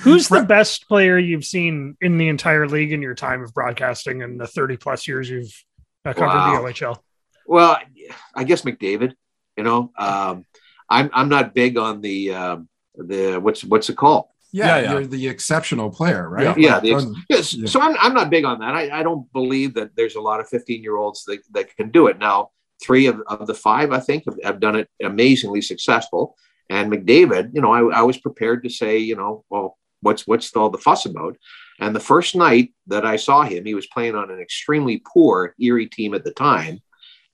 [0.00, 4.22] Who's the best player you've seen in the entire league in your time of broadcasting
[4.22, 5.64] and the 30 plus years you've
[6.04, 6.62] uh, covered wow.
[6.62, 6.98] the OHL?
[7.46, 7.78] Well,
[8.34, 9.14] I guess McDavid.
[9.56, 10.44] You know, um,
[10.88, 14.26] I'm I'm not big on the um, the what's what's it called?
[14.52, 16.56] Yeah, yeah, yeah, you're the exceptional player, right?
[16.56, 17.54] Yeah, yeah, ex- yes.
[17.54, 17.66] yeah.
[17.66, 18.72] So I'm, I'm not big on that.
[18.72, 21.90] I, I don't believe that there's a lot of 15 year olds that, that can
[21.90, 22.20] do it.
[22.20, 26.36] Now, three of, of the five, I think, have, have done it amazingly successful.
[26.70, 30.54] And McDavid, you know, I, I was prepared to say, you know, well, what's what's
[30.54, 31.36] all the fuss about?
[31.80, 35.54] And the first night that I saw him, he was playing on an extremely poor
[35.58, 36.80] Erie team at the time,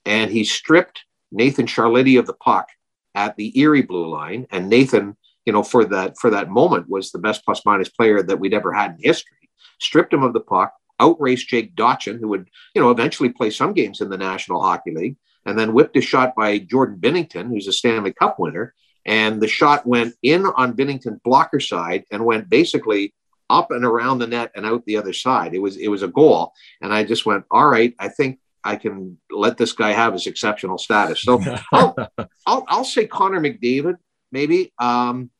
[0.04, 2.68] and he stripped Nathan Chiarlitti of the puck
[3.14, 4.46] at the Erie blue line.
[4.50, 8.22] And Nathan, you know, for that for that moment was the best plus minus player
[8.22, 9.50] that we'd ever had in history.
[9.78, 13.72] Stripped him of the puck, outraced Jake Dotchin, who would, you know, eventually play some
[13.72, 17.68] games in the National Hockey League, and then whipped a shot by Jordan Binnington, who's
[17.68, 18.74] a Stanley Cup winner,
[19.06, 23.14] and the shot went in on Binnington's blocker side and went basically
[23.50, 25.54] up and around the net and out the other side.
[25.54, 28.76] It was it was a goal, and I just went, all right, I think I
[28.76, 31.22] can let this guy have his exceptional status.
[31.22, 31.40] So
[31.72, 31.96] I'll,
[32.46, 33.96] I'll, I'll say Connor McDavid,
[34.32, 34.72] maybe.
[34.78, 35.30] Um,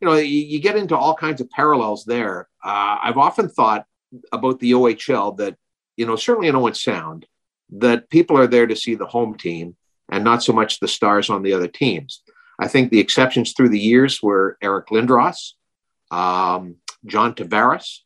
[0.00, 2.48] you know, you, you, get into all kinds of parallels there.
[2.64, 3.84] Uh, I've often thought
[4.32, 5.56] about the OHL that,
[5.96, 7.26] you know, certainly in Owen Sound,
[7.72, 9.76] that people are there to see the home team
[10.10, 12.22] and not so much the stars on the other teams.
[12.58, 15.52] I think the exceptions through the years were Eric Lindros,
[16.10, 17.98] um, John Tavares,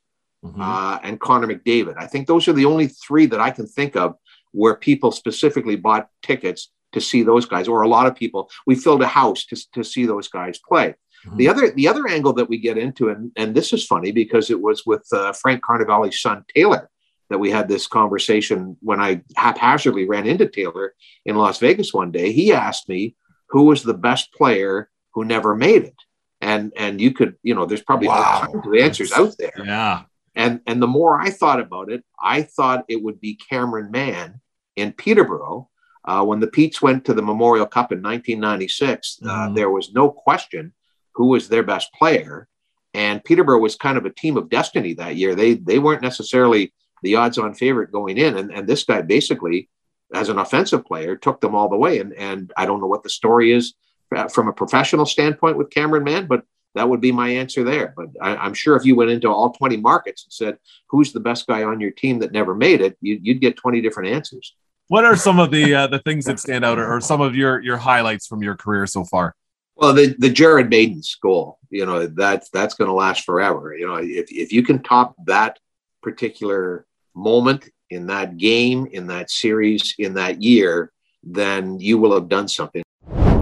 [0.45, 0.61] mm-hmm.
[0.61, 1.95] uh, and Connor McDavid.
[1.97, 4.17] I think those are the only three that I can think of
[4.53, 8.51] where people specifically bought tickets to see those guys, or a lot of people.
[8.67, 10.95] We filled a house to, to see those guys play.
[11.27, 11.37] Mm-hmm.
[11.37, 14.51] The other the other angle that we get into, and, and this is funny because
[14.51, 16.91] it was with uh, Frank Carnevale's son Taylor
[17.31, 22.13] that we had this conversation when I haphazardly ran into Taylor in Las Vegas one
[22.13, 22.33] day.
[22.33, 23.17] He asked me
[23.49, 25.97] who was the best player who never made it,
[26.45, 28.43] and and you could you know there's probably wow.
[28.43, 29.65] all kinds of answers out there.
[29.65, 30.03] Yeah.
[30.35, 34.41] And and the more I thought about it, I thought it would be Cameron Mann
[34.77, 35.71] in Peterborough.
[36.05, 39.55] Uh, when the Petes went to the Memorial Cup in 1996, uh, mm.
[39.55, 40.75] there was no question
[41.15, 42.47] who was their best player.
[42.93, 45.35] And Peterborough was kind of a team of destiny that year.
[45.35, 49.71] They they weren't necessarily the odds-on favorite going in, and, and this guy basically,
[50.13, 52.01] as an offensive player, took them all the way.
[52.01, 53.94] And and I don't know what the story is uh,
[54.33, 57.95] from a professional standpoint with Cameron Mann, but that would be my answer there.
[57.97, 61.21] But I, am sure if you went into all 20 markets and said, who's the
[61.21, 64.55] best guy on your team that never made it, you, would get 20 different answers.
[64.89, 67.59] What are some of the uh, the things that stand out, or, some of your
[67.63, 69.35] your highlights from your career so far?
[69.77, 73.75] Well, the the Jarrod Maidens goal, you know, that's that's going to last forever.
[73.75, 75.59] You know, if if you can top that
[76.03, 82.29] particular moment in that game, in that series, in that year, then you will have
[82.29, 82.84] done something.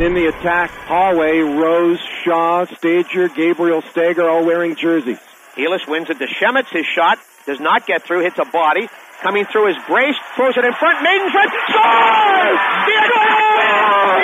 [0.02, 5.22] In the attack hallway, Rose, Shaw, Stager, Gabriel Stager, all wearing jerseys.
[5.54, 6.74] Heelis wins it to Schemitsch.
[6.74, 8.90] His shot does not get through, hits a body.
[9.22, 11.06] Coming through is Brace, throws it in front.
[11.06, 12.58] Maiden front, scores!
[12.82, 12.98] The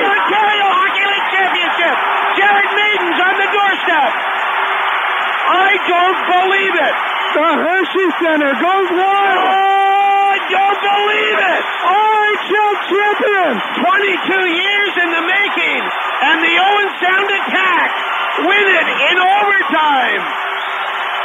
[0.02, 1.94] Ontario Hockey League Championship.
[2.42, 4.10] Jarrod Maidens on the doorstep.
[4.18, 6.94] I don't believe it.
[7.38, 9.46] The Hershey Center goes wild.
[9.46, 11.62] Oh, I don't believe it.
[11.86, 13.52] Oh, OHL champion.
[13.80, 15.82] 22 years in the making,
[16.22, 17.90] and the Owen Sound attack
[18.38, 20.22] win it in overtime.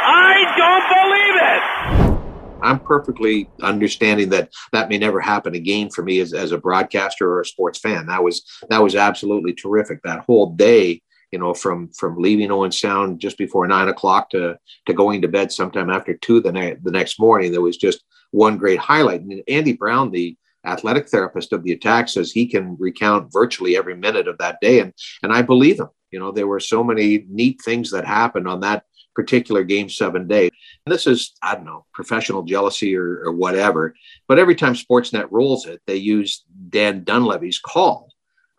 [0.06, 2.64] I don't believe it.
[2.64, 7.30] I'm perfectly understanding that that may never happen again for me as, as a broadcaster
[7.30, 8.06] or a sports fan.
[8.06, 10.02] That was that was absolutely terrific.
[10.04, 14.58] That whole day, you know, from from leaving Owen Sound just before nine o'clock to
[14.86, 18.06] to going to bed sometime after two the, ne- the next morning, there was just
[18.32, 19.22] one great highlight.
[19.22, 23.96] And Andy Brown, the athletic therapist of the attack, says he can recount virtually every
[23.96, 25.90] minute of that day, and and I believe him.
[26.12, 28.84] You know, there were so many neat things that happened on that
[29.16, 30.50] particular game seven day.
[30.86, 33.96] And this is, I don't know, professional jealousy or, or whatever.
[34.28, 38.10] But every time Sportsnet rolls it, they use Dan Dunleavy's call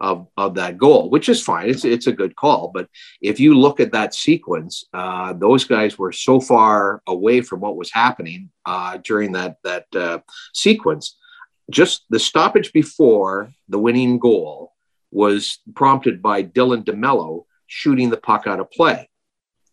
[0.01, 1.71] of, of that goal, which is fine.
[1.71, 2.71] It's, it's a good call.
[2.75, 2.89] But
[3.21, 7.77] if you look at that sequence, uh, those guys were so far away from what
[7.77, 10.19] was happening uh, during that, that uh,
[10.53, 11.17] sequence.
[11.71, 14.73] Just the stoppage before the winning goal
[15.11, 19.09] was prompted by Dylan DeMello shooting the puck out of play.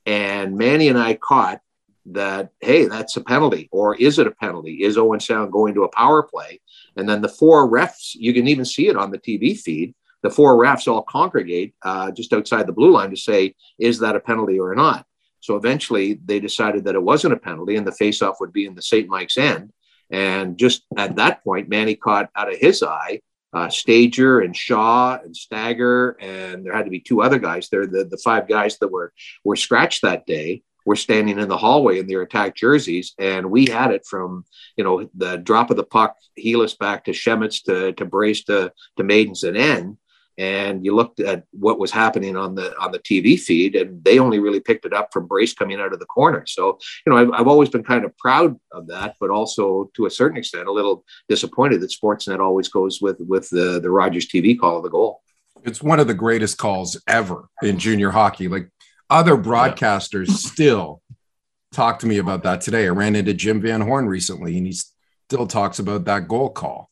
[0.05, 1.61] And Manny and I caught
[2.07, 4.83] that, hey, that's a penalty, or is it a penalty?
[4.83, 6.61] Is Owen Sound going to a power play?
[6.95, 9.93] And then the four refs, you can even see it on the TV feed.
[10.23, 14.15] The four refs all congregate uh, just outside the blue line to say, is that
[14.15, 15.05] a penalty or not?
[15.39, 18.75] So eventually they decided that it wasn't a penalty and the faceoff would be in
[18.75, 19.07] the St.
[19.09, 19.73] Mike's end.
[20.11, 23.21] And just at that point, Manny caught out of his eye
[23.53, 27.85] uh, Stager and Shaw and Stagger, and there had to be two other guys there.
[27.85, 31.99] The, the five guys that were were scratched that day were standing in the hallway
[31.99, 34.45] in their attack jerseys, and we had it from
[34.77, 38.71] you know the drop of the puck, Heelis back to Schemitsch to to Brace to
[38.97, 39.97] to Maidens and N,
[40.37, 44.19] and you looked at what was happening on the on the TV feed, and they
[44.19, 46.45] only really picked it up from Brace coming out of the corner.
[46.47, 50.05] So you know, I've, I've always been kind of proud of that, but also to
[50.05, 54.27] a certain extent a little disappointed that Sportsnet always goes with with the the Rogers
[54.27, 55.21] TV call of the goal.
[55.63, 58.47] It's one of the greatest calls ever in junior hockey.
[58.47, 58.69] Like
[59.09, 60.35] other broadcasters yeah.
[60.37, 61.01] still
[61.71, 62.85] talk to me about that today.
[62.85, 66.89] I ran into Jim Van Horne recently, and he still talks about that goal call.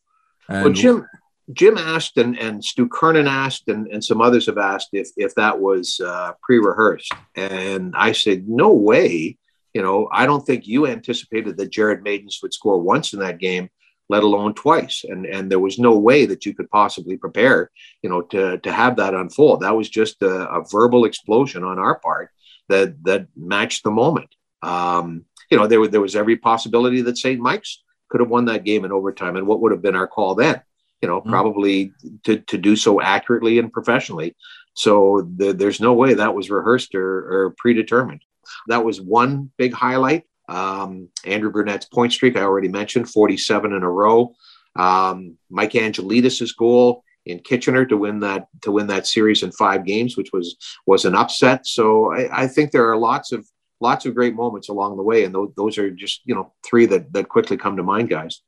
[0.48, 1.06] And well, Jim
[1.52, 5.34] Jim asked and, and Stu Kernan asked and, and some others have asked if, if
[5.34, 7.12] that was uh, pre-rehearsed.
[7.34, 9.38] And I said, no way.
[9.74, 13.38] You know, I don't think you anticipated that Jarrod Maidens would score once in that
[13.38, 13.70] game,
[14.08, 15.04] let alone twice.
[15.08, 17.70] And, and there was no way that you could possibly prepare,
[18.02, 19.60] you know, to, to have that unfold.
[19.60, 22.30] That was just a, a verbal explosion on our part
[22.68, 24.34] that, that matched the moment.
[24.62, 27.40] Um, you know, there, there was every possibility that St.
[27.40, 29.36] Mike's could have won that game in overtime.
[29.36, 30.60] And what would have been our call then?
[31.02, 31.30] You know, Mm.
[31.30, 31.92] probably
[32.24, 34.36] to, to do so accurately and professionally.
[34.74, 38.22] So the, there's no way that was rehearsed or, or predetermined.
[38.68, 40.24] That was one big highlight.
[40.48, 44.34] Um, Andrew Brunette's point streak, I already mentioned, 47 in a row.
[44.76, 49.84] Um, Mike Angelidis' goal in Kitchener to win that to win that series in five
[49.84, 51.66] games, which was was an upset.
[51.66, 53.46] So I, I think there are lots of
[53.80, 56.86] lots of great moments along the way, and those, those are just you know three
[56.86, 58.40] that that quickly come to mind, guys.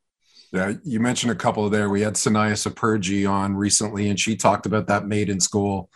[0.53, 1.88] Yeah, you mentioned a couple there.
[1.88, 5.88] We had Sanaya Saperji on recently, and she talked about that Maidens' goal.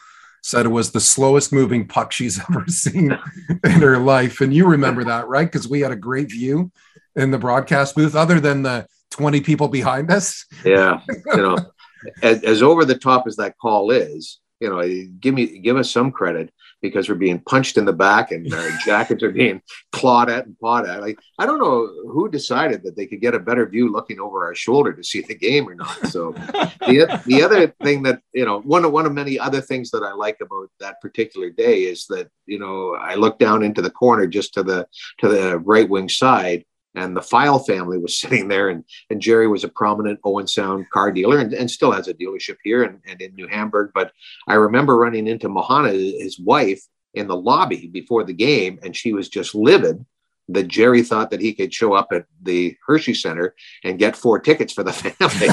[0.42, 3.19] Said it was the slowest moving puck she's ever seen
[3.64, 4.40] in her life.
[4.40, 5.47] And you remember that, right?
[5.51, 6.71] Because we had a great view
[7.16, 10.47] in the broadcast booth, other than the 20 people behind us.
[10.64, 11.59] Yeah, you know,
[12.23, 14.83] as, as over the top as that call is, you know,
[15.21, 16.51] give me give us some credit
[16.83, 19.61] because we're being punched in the back and our jackets are being
[19.93, 21.01] clawed at and pawed at.
[21.01, 24.45] Like I don't know who decided that they could get a better view looking over
[24.45, 26.07] our shoulder to see the game or not.
[26.09, 29.91] So the the other thing that you know one of one of many other things
[29.91, 33.83] that I like about that particular day is that you know I looked down into
[33.83, 34.87] the corner just to the
[35.19, 36.65] to the right wing side
[36.97, 40.91] and the File family was sitting there, and, and Jerry was a prominent Owen Sound
[40.91, 43.93] car dealer and, and still has a dealership here and, and in New Hamburg.
[43.95, 44.13] But
[44.49, 46.83] I remember running into Mohana, his wife,
[47.15, 50.05] in the lobby before the game, and she was just livid
[50.49, 54.39] that Jerry thought that he could show up at the Hershey Center and get four
[54.39, 55.49] tickets for the family.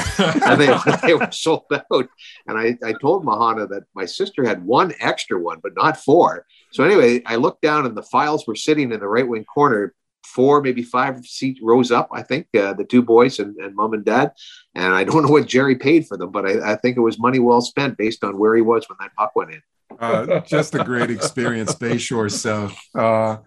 [0.46, 2.08] and they, they were sold out.
[2.46, 6.46] And I, I told Mahana that my sister had one extra one, but not four.
[6.72, 9.94] So anyway, I looked down and the files were sitting in the right wing corner
[10.34, 13.94] four, maybe five seat rows up, I think, uh, the two boys and, and mom
[13.94, 14.32] and dad.
[14.74, 17.18] And I don't know what Jerry paid for them, but I, I, think it was
[17.18, 19.62] money well spent based on where he was when that puck went in.
[19.98, 22.30] Uh, just a great experience, Bayshore.
[22.30, 23.38] So uh,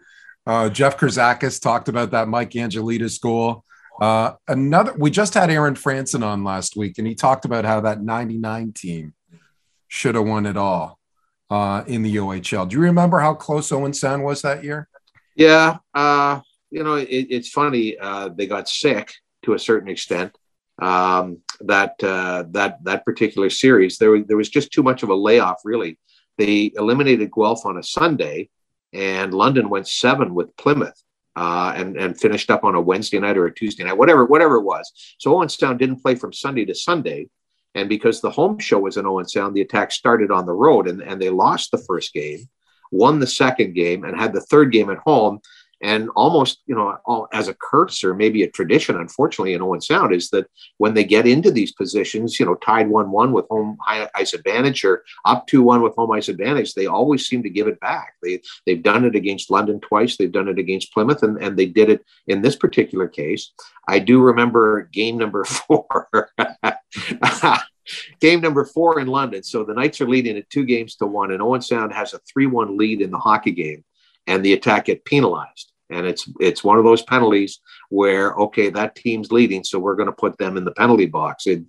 [0.45, 3.65] uh, Jeff Kurzakis talked about that Mike Angelidis goal.
[3.99, 7.81] Uh, another, we just had Aaron Franson on last week, and he talked about how
[7.81, 9.13] that 99 team
[9.87, 10.99] should have won it all
[11.49, 12.69] uh, in the OHL.
[12.69, 14.87] Do you remember how close Owen Sound was that year?
[15.35, 15.77] Yeah.
[15.93, 17.97] Uh, you know, it, it's funny.
[17.97, 20.37] Uh, they got sick to a certain extent.
[20.79, 25.09] Um, that uh, that that particular series, there was there was just too much of
[25.09, 25.61] a layoff.
[25.65, 25.97] Really,
[26.37, 28.49] they eliminated Guelph on a Sunday,
[28.93, 31.01] and London went seven with Plymouth,
[31.35, 34.57] uh, and and finished up on a Wednesday night or a Tuesday night, whatever whatever
[34.57, 34.91] it was.
[35.17, 37.29] So Owen Sound didn't play from Sunday to Sunday,
[37.73, 40.87] and because the home show was in Owen Sound, the attack started on the road,
[40.87, 42.47] and and they lost the first game,
[42.91, 45.39] won the second game, and had the third game at home
[45.81, 50.13] and almost you know as a curse or maybe a tradition unfortunately in owen sound
[50.13, 54.33] is that when they get into these positions you know tied 1-1 with home ice
[54.33, 58.13] advantage or up 2-1 with home ice advantage they always seem to give it back.
[58.21, 60.17] They they've done it against london twice.
[60.17, 63.51] They've done it against plymouth and, and they did it in this particular case.
[63.87, 66.07] I do remember game number four.
[68.19, 69.43] Game number four in london.
[69.43, 72.19] So the knights are leading at two games to one and owen sound has a
[72.37, 73.85] 3-1 lead in the hockey game
[74.27, 75.71] and the attack get penalized.
[75.89, 77.59] And it's it's one of those penalties
[77.89, 81.47] where okay, that team's leading, so we're going to put them in the penalty box.
[81.47, 81.63] It,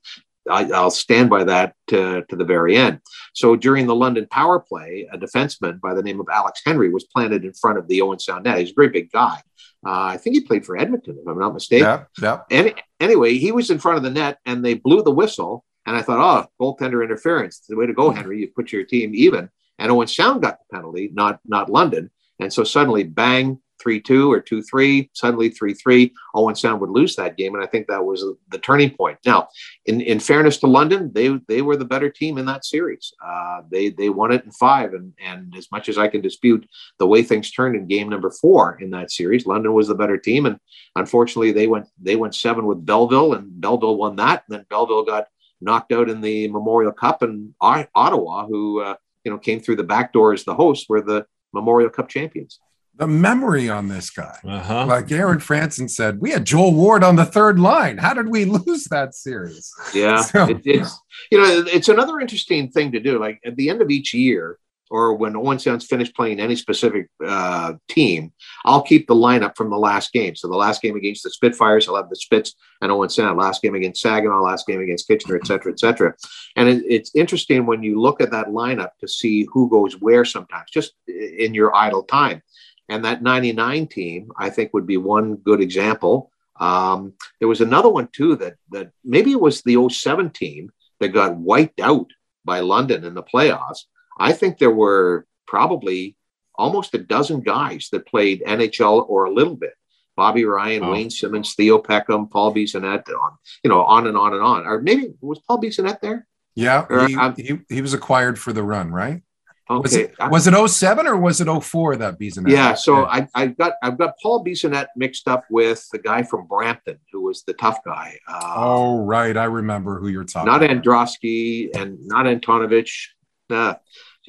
[0.51, 3.01] I, will stand by that to, to the very end.
[3.35, 7.05] So during the London power play, a defenseman by the name of Alex Henry was
[7.05, 8.59] planted in front of the Owen Sound net.
[8.59, 9.41] He's a very big guy.
[9.87, 11.87] Uh, I think he played for Edmonton, if I'm not mistaken.
[11.87, 12.41] Yeah, yeah.
[12.51, 15.65] Any, anyway, he was in front of the net, and they blew the whistle.
[15.87, 17.61] And I thought, oh, goaltender interference.
[17.69, 18.41] The way to go, Henry.
[18.41, 19.49] You put your team even.
[19.79, 22.11] And Owen Sound got the penalty, not not London.
[22.41, 26.13] And so suddenly, bang, 3 2 or 2 3, suddenly 3 3.
[26.35, 27.55] Owen Sound would lose that game.
[27.55, 29.19] And I think that was the turning point.
[29.25, 29.49] Now,
[29.87, 33.13] in, in fairness to London, they they were the better team in that series.
[33.25, 34.95] Uh, they they won it in five.
[34.95, 38.31] And, and as much as I can dispute the way things turned in game number
[38.31, 40.47] four in that series, London was the better team.
[40.47, 40.59] And
[40.97, 44.45] unfortunately, they went they went seven with Belleville, and Belleville won that.
[44.49, 45.29] And then Belleville got
[45.61, 47.23] knocked out in the Memorial Cup.
[47.23, 51.01] And Ottawa, who uh, you know came through the back door as the host, were
[51.03, 52.59] the Memorial Cup champions.
[52.97, 54.87] The memory on this guy, Uh-huh.
[54.87, 57.97] like Aaron Franson said, we had Joel Ward on the third line.
[57.99, 59.73] How did we lose that series?
[59.95, 60.99] Yeah, So- it, it's
[61.31, 63.19] you know it's another interesting thing to do.
[63.21, 64.59] Like at the end of each year,
[64.91, 68.33] or when Owen Sound's finished playing any specific uh, team,
[68.65, 70.35] I'll keep the lineup from the last game.
[70.37, 73.39] So the last game against the Spitfires, I'll have the Spits and Owen Sound.
[73.39, 76.15] Last game against Saginaw, last game against Kitchener, et cetera, et cetera.
[76.57, 80.25] And it, it's interesting when you look at that lineup to see who goes where
[80.25, 82.43] sometimes, just in your idle time.
[82.89, 86.31] And that 99 team, I think, would be one good example.
[86.59, 90.71] Um, there was another one too that that maybe it was the 07 team
[91.01, 92.11] that got wiped out
[92.45, 93.85] by London in the playoffs.
[94.19, 96.17] I think there were probably
[96.55, 99.75] almost a dozen guys that played NHL or a little bit
[100.17, 100.91] Bobby Ryan, Oh.
[100.93, 104.67] Wayne Simmonds, Theo Peckham, Paul Bissonnette, on you know, on and on and on.
[104.67, 106.27] Or maybe was Paul Bissonnette there?
[106.57, 109.23] Yeah, Or, he, um, he, he was acquired for the run, right?
[109.71, 112.49] Okay, Was it was it 07 or was it 04 that Beason?
[112.49, 112.73] yeah.
[112.75, 116.99] So I, I've got I've got Paul Bissonnette mixed up with the guy from Brampton
[117.13, 118.19] who was the tough guy.
[118.27, 120.51] Uh, Oh right, I remember who you're talking.
[120.51, 120.83] not about.
[120.83, 123.09] Androsky and not Antonovich.
[123.51, 123.75] Nah.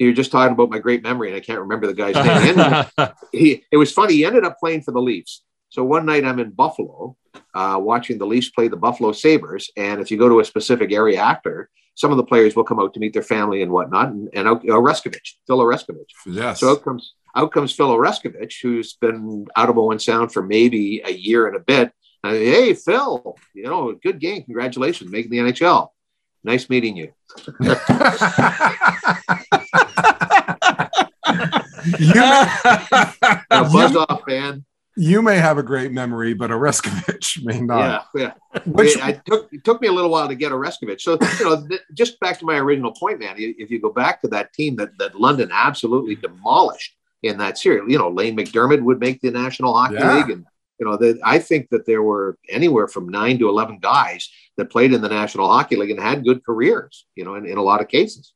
[0.00, 2.54] So you're just talking about my great memory, and I can't remember the guy's name.
[2.56, 4.14] He up- he, it was funny.
[4.14, 5.42] He ended up playing for the Leafs.
[5.68, 7.18] So one night I'm in Buffalo,
[7.52, 10.90] uh, watching the Leafs play the Buffalo Sabres, and if you go to a specific
[10.90, 14.08] area after, some of the players will come out to meet their family and whatnot.
[14.08, 16.08] And, and out- Oreskovich, Phil Oreskovich.
[16.24, 16.60] Yes.
[16.60, 21.02] So out comes out comes Phil Oreskovich, who's been out of Owen Sound for maybe
[21.04, 21.92] a year and a bit.
[22.24, 24.44] And, hey, Phil, you know, good game.
[24.44, 25.90] Congratulations, making the NHL.
[26.42, 27.12] Nice meeting you.
[31.98, 34.64] you, may, buzz off, man.
[34.96, 38.06] you may have a great memory, but Oreskovich may not.
[38.14, 38.62] Yeah, yeah.
[38.66, 41.00] Which it, I took, it took me a little while to get Oreskovich.
[41.00, 44.20] So, you know, th- just back to my original point, man, if you go back
[44.22, 48.82] to that team that, that London absolutely demolished in that series, you know, Lane MacDermid
[48.82, 50.16] would make the National Hockey Yeah.
[50.16, 50.30] League.
[50.30, 50.46] And,
[50.78, 54.70] you know, that I think that there were anywhere from nine to 11 guys that
[54.70, 57.62] played in the National Hockey League and had good careers, you know, in, in a
[57.62, 58.32] lot of cases.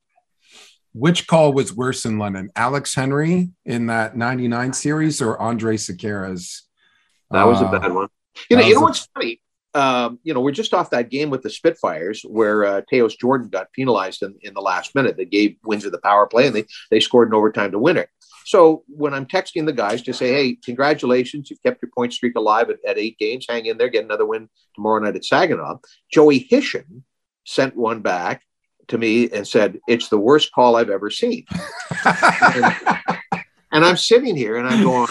[0.95, 2.51] Which call was worse in London?
[2.55, 6.63] Alex Henry in that 99 series or Andre Sekera's?
[7.33, 8.09] That was a Uh, bad one.
[8.49, 9.41] You know, that you know was what's funny?
[9.75, 13.49] Um, you know, we're just off that game with the Spitfires where uh, Teos Jordan
[13.49, 15.17] got penalized in, in the last minute.
[15.17, 18.09] They gave Windsor the power play and they they scored in overtime to win it.
[18.47, 22.37] So when I'm texting the guys to say, hey, congratulations, you've kept your point streak
[22.37, 25.79] alive at, at eight games, hang in there, get another win tomorrow night at Saginaw.
[26.13, 27.03] Joey Hishin
[27.45, 28.43] sent one back
[28.89, 31.47] to me and said, it's the worst call I've ever seen.
[32.05, 32.75] and,
[33.73, 35.09] and I'm sitting here and I'm going,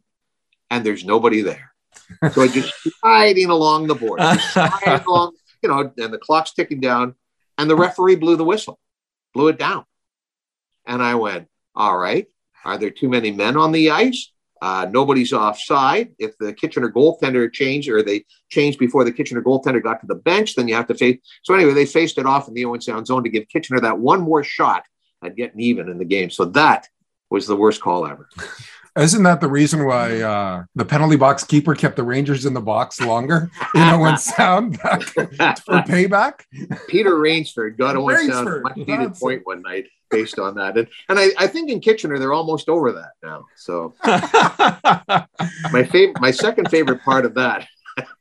[0.70, 1.72] and there's nobody there.
[2.32, 4.20] So it just sliding along the board,
[5.08, 7.16] along, you know, and the clock's ticking down,
[7.58, 8.80] and the referee blew the whistle,
[9.34, 9.86] blew it down.
[10.86, 12.28] And I went, all right,
[12.66, 14.32] are there too many men on the ice?
[14.62, 16.14] Uh, nobody's offside.
[16.18, 20.16] If the Kitchener goaltender changed or they changed before the Kitchener goaltender got to the
[20.16, 21.20] bench, then you have to face.
[21.44, 24.00] So anyway, they faced it off in the Owen Sound zone to give Kitchener that
[24.00, 24.84] one more shot
[25.24, 26.30] at getting even in the game.
[26.30, 26.88] So that
[27.30, 28.28] was the worst call ever.
[28.98, 32.62] Isn't that the reason why uh, the penalty box keeper kept the Rangers in the
[32.62, 33.52] box longer?
[33.74, 36.42] You know, when sound back for payback.
[36.88, 40.56] Peter Rainsford got Owen Sound a Rainsford, much needed that's point one night based on
[40.56, 40.78] that.
[40.78, 43.46] And, and I, I think in Kitchener, they're almost over that now.
[43.58, 43.94] So
[45.74, 47.68] my favorite, my second favorite part of that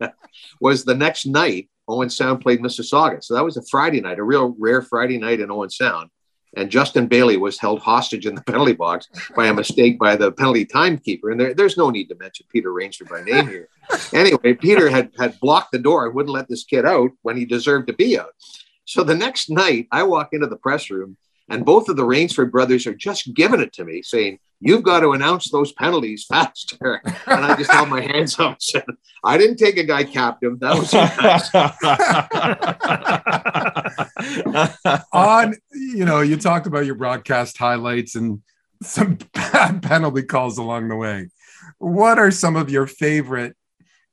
[0.61, 3.23] was the next night Owen Sound played Mississauga.
[3.23, 6.11] So that was a Friday night, a real rare Friday night in Owen Sound.
[6.57, 10.33] And Justin Bailey was held hostage in the penalty box by a mistake by the
[10.33, 11.31] penalty timekeeper.
[11.31, 13.69] And there, there's no need to mention Peter Rainsford by name here.
[14.15, 17.45] Anyway, Peter had, had blocked the door and wouldn't let this kid out when he
[17.45, 18.31] deserved to be out.
[18.87, 21.19] So the next night, I walk into the press room,
[21.49, 25.01] and both of the Rainsford brothers are just giving it to me, saying, You've got
[25.01, 27.03] to announce those penalties faster.
[27.27, 28.85] And I just held my hands up and said,
[29.23, 30.59] I didn't take a guy captive.
[30.61, 30.95] That was.
[35.13, 38.41] On, you know, you talked about your broadcast highlights and
[38.83, 41.29] some bad penalty calls along the way.
[41.79, 43.57] What are some of your favorite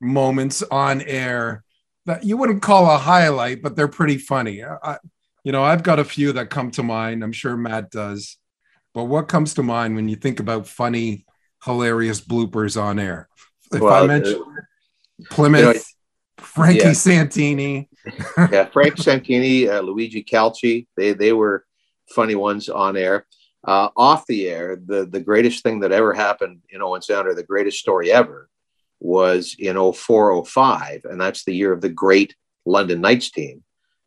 [0.00, 1.64] moments on air
[2.06, 4.62] that you wouldn't call a highlight, but they're pretty funny?
[4.64, 4.98] I,
[5.44, 7.22] you know, I've got a few that come to mind.
[7.22, 8.36] I'm sure Matt does.
[8.94, 11.24] But what comes to mind when you think about funny,
[11.64, 13.28] hilarious bloopers on air?
[13.72, 15.80] If I mention uh, Plymouth, you know,
[16.38, 16.92] Frankie yeah.
[16.92, 17.88] Santini,
[18.52, 21.64] yeah, Frank Santini, uh, Luigi Calci, they they were
[22.10, 23.26] funny ones on air.
[23.64, 27.34] uh, off the air, the, the greatest thing that ever happened in Owen Sound, or
[27.34, 28.48] the greatest story ever,
[29.00, 32.34] was in 0405, and that's the year of the great
[32.66, 33.62] London Knights team.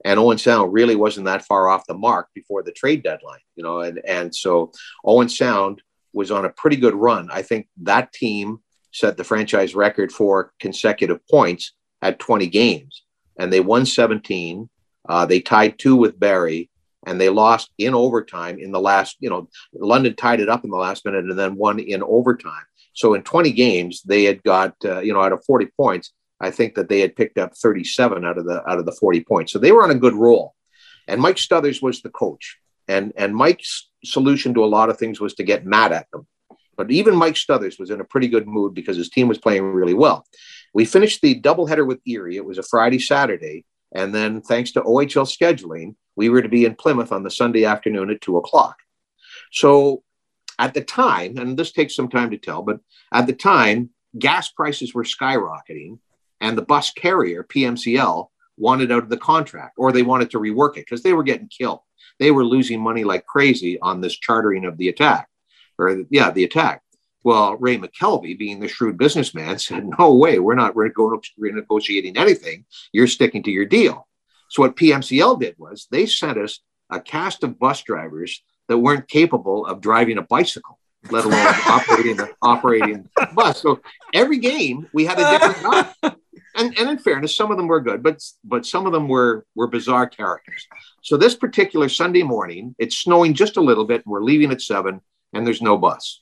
[0.05, 3.63] And Owen Sound really wasn't that far off the mark before the trade deadline, you
[3.63, 4.71] know, and, and so
[5.03, 5.81] Owen Sound
[6.13, 7.27] was on a pretty good run.
[7.31, 8.59] I think that team
[8.91, 13.01] set the franchise record for consecutive points at 20 games,
[13.39, 14.69] and they won 17.
[15.09, 16.69] Uh, they tied two with Barrie,
[17.07, 20.69] and they lost in overtime in the last, you know, London tied it up in
[20.69, 22.63] the last minute and then won in overtime.
[22.93, 26.51] So in 20 games, they had got, uh, you know, out of 40 points, I
[26.51, 29.51] think that they had picked up 37 out of the out of the 40 points.
[29.51, 30.53] So they were on a good roll.
[31.07, 32.57] And Mike Stothers was the coach.
[32.87, 36.27] And and Mike's solution to a lot of things was to get mad at them.
[36.77, 39.63] But even Mike Stothers was in a pretty good mood because his team was playing
[39.63, 40.25] really well.
[40.73, 42.35] We finished the doubleheader with Erie.
[42.35, 43.65] It was a Friday, Saturday.
[43.93, 47.63] And then, thanks to OHL scheduling, we were to be in Plymouth on the Sunday
[47.63, 48.77] afternoon at two o'clock.
[49.51, 50.03] So
[50.59, 52.79] at the time, and this takes some time to tell, but
[53.13, 55.99] at the time, gas prices were skyrocketing,
[56.45, 60.77] and the bus carrier, PMCL, wanted out of the contract or they wanted to rework
[60.77, 61.79] it because they were getting killed.
[62.19, 65.27] They were losing money like crazy on this chartering of the attack,
[65.79, 66.83] or yeah, the attack.
[67.23, 72.65] Well, Ray McKelvey, being the shrewd businessman, said, No way, we're not renegotiating anything.
[72.93, 74.07] You're sticking to your deal.
[74.49, 76.59] So what PMCL did was they sent us
[76.91, 80.77] a cast of bus drivers that weren't capable of driving a bicycle,
[81.09, 83.63] let alone operating a, operating a bus.
[83.63, 83.81] So
[84.13, 85.63] every game we had a different
[86.03, 86.15] guy.
[86.55, 89.45] And, and in fairness, some of them were good, but but some of them were
[89.55, 90.67] were bizarre characters.
[91.01, 94.61] So this particular Sunday morning, it's snowing just a little bit, and we're leaving at
[94.61, 95.01] seven,
[95.33, 96.19] and there's no bus.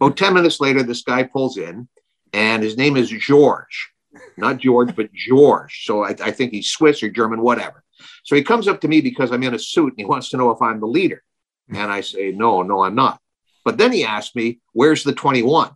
[0.00, 1.88] About 10 minutes later, this guy pulls in,
[2.32, 3.90] and his name is George
[4.36, 5.84] not George, but George.
[5.84, 7.82] So I, I, think he's Swiss or German, whatever.
[8.24, 10.36] So he comes up to me because I'm in a suit and he wants to
[10.36, 11.22] know if I'm the leader.
[11.68, 13.20] And I say, no, no, I'm not.
[13.64, 15.70] But then he asked me, where's the 21?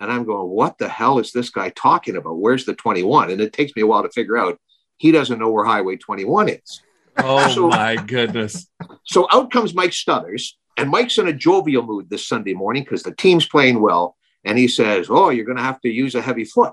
[0.00, 2.38] And I'm going, what the hell is this guy talking about?
[2.38, 3.30] Where's the 21?
[3.30, 4.58] And it takes me a while to figure out
[4.96, 6.82] he doesn't know where Highway 21 is.
[7.18, 8.66] Oh so, my goodness.
[9.04, 13.02] So out comes Mike Stothers, and Mike's in a jovial mood this Sunday morning because
[13.02, 14.16] the team's playing well.
[14.44, 16.72] And he says, Oh, you're going to have to use a heavy foot.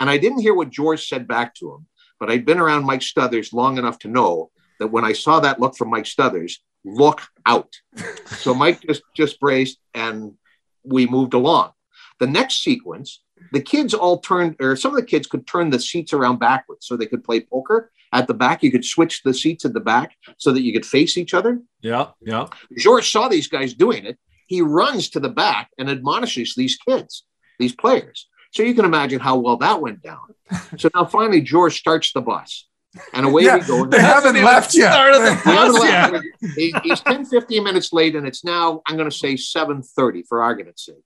[0.00, 1.86] And I didn't hear what George said back to him,
[2.18, 5.60] but I'd been around Mike Stothers long enough to know that when I saw that
[5.60, 7.72] look from Mike Stothers, look out.
[8.26, 10.34] so Mike just, just braced and
[10.82, 11.70] we moved along.
[12.20, 15.80] The next sequence, the kids all turned, or some of the kids could turn the
[15.80, 18.62] seats around backwards so they could play poker at the back.
[18.62, 21.60] You could switch the seats at the back so that you could face each other.
[21.80, 22.46] Yeah, yeah.
[22.78, 24.18] George saw these guys doing it.
[24.46, 27.24] He runs to the back and admonishes these kids,
[27.58, 28.28] these players.
[28.52, 30.34] So you can imagine how well that went down.
[30.76, 32.68] So now finally, George starts the bus.
[33.14, 33.86] And away yeah, we go.
[33.86, 34.92] They haven't left yet.
[34.92, 36.26] Left.
[36.56, 40.42] He, he's 10, 15 minutes late, and it's now, I'm going to say 7.30 for
[40.42, 40.96] argument's sake.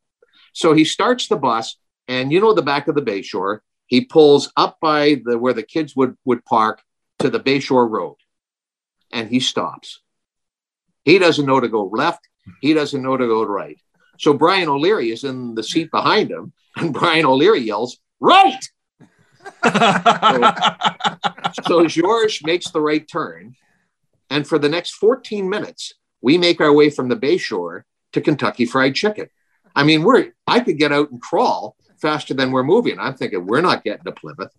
[0.57, 1.77] So he starts the bus,
[2.09, 3.59] and you know the back of the Bayshore.
[3.89, 6.81] He pulls up by the where the kids would, would park
[7.19, 8.17] to the Bayshore Road,
[9.13, 10.01] and he stops.
[11.05, 12.27] He doesn't know to go left.
[12.63, 13.79] He doesn't know to go right.
[14.19, 18.65] So Brian O'Leary is in the seat behind him, and Brian O'Leary yells, Right!
[19.63, 20.53] so,
[21.67, 23.57] so George makes the right turn.
[24.31, 25.93] And for the next 14 minutes,
[26.23, 27.83] we make our way from the Bayshore
[28.15, 29.29] to Kentucky Fried Chicken.
[29.77, 32.99] I mean, we're I could get out and crawl faster than we're moving.
[32.99, 34.53] I'm thinking we're not getting to Plymouth.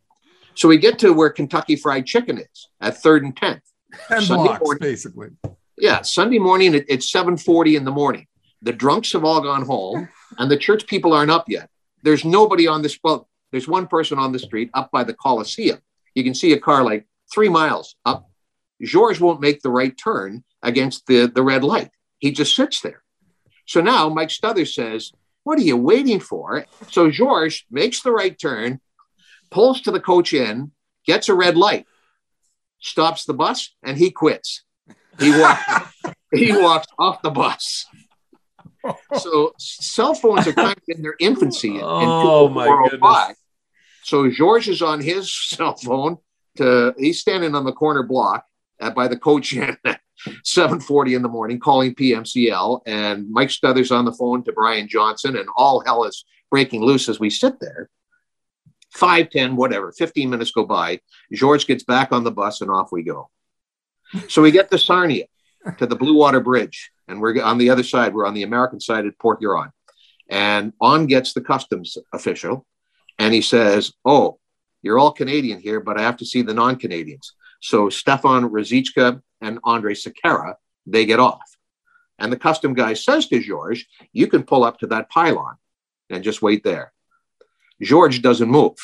[0.56, 3.62] So we get to where Kentucky Fried Chicken is at third and 10th.
[4.10, 5.30] 10 Sunday blocks, morning, basically.
[5.78, 8.28] Yeah, Sunday morning at, it's 7:40 in the morning.
[8.62, 11.70] The drunks have all gone home, and the church people aren't up yet.
[12.04, 12.98] There's nobody on this.
[13.04, 15.80] Well, there's one person on the street up by the Coliseum.
[16.16, 18.30] You can see a car like three miles up.
[18.82, 21.92] George won't make the right turn against the, the red light.
[22.20, 23.04] He just sits there.
[23.68, 25.12] So now Mike Stothers says,
[25.44, 26.66] What are you waiting for?
[26.90, 28.80] So George makes the right turn,
[29.52, 30.72] pulls to the coach in,
[31.06, 31.86] gets a red light,
[32.80, 34.64] stops the bus, and he quits.
[35.20, 35.94] He walks,
[36.34, 37.86] he walks off the bus
[39.18, 41.76] so cell phones are kind of in their infancy.
[41.76, 43.38] In, oh my goodness!
[44.04, 46.18] So George is on his cell phone.
[46.58, 48.46] To he's standing on the corner block
[48.80, 50.00] uh, by the coach at
[50.44, 55.38] 7:40 in the morning, calling PMCL, and Mike Stothers on the phone to Brian Johnson,
[55.38, 57.90] and all hell is breaking loose as we sit there.
[58.94, 61.02] Five, ten, whatever, 15 minutes go by.
[61.34, 63.30] George gets back on the bus and off we go.
[64.30, 65.26] So we get to Sarnia
[65.78, 68.14] to the Blue Water Bridge and we're on the other side.
[68.14, 69.72] We're on the American side at Port Huron,
[70.30, 72.66] and on gets the customs official,
[73.18, 74.40] and he says, "Oh,
[74.82, 79.60] you're all Canadian here, but I have to see the non-Canadians." So Stefan Ruzicka and
[79.64, 81.58] Andre Sekera, they get off.
[82.20, 85.56] And the custom guy says to George, You can pull up to that pylon
[86.10, 86.94] and just wait there.
[87.82, 88.78] George doesn't move.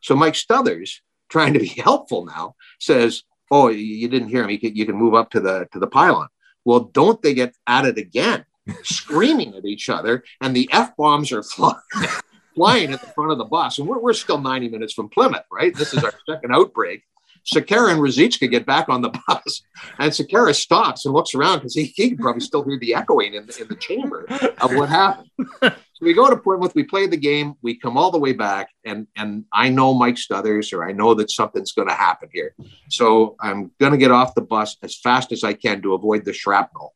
[0.00, 4.54] So Mike Stothers, trying to be helpful now, says, Oh, you didn't hear me.
[4.54, 6.28] You can, you can move up to the to the pylon.
[6.64, 8.44] Well, don't they get at it again,
[8.82, 11.76] screaming at each other, and the F bombs are flying,
[12.54, 13.78] flying at the front of the bus.
[13.78, 15.74] And we're, we're still 90 minutes from Plymouth, right?
[15.74, 17.02] This is our second outbreak.
[17.44, 19.62] Sekera and Ruzicka get back on the bus,
[19.98, 23.34] and Sekera stops and looks around because he, he can probably still hear the echoing
[23.34, 24.26] in the, in the chamber
[24.60, 25.28] of what happened.
[26.02, 28.70] So we go to Plymouth, we play the game, we come all the way back,
[28.84, 32.56] and and I know Mike Stothers, or I know that something's going to happen here.
[32.88, 36.24] So I'm going to get off the bus as fast as I can to avoid
[36.24, 36.94] the shrapnel.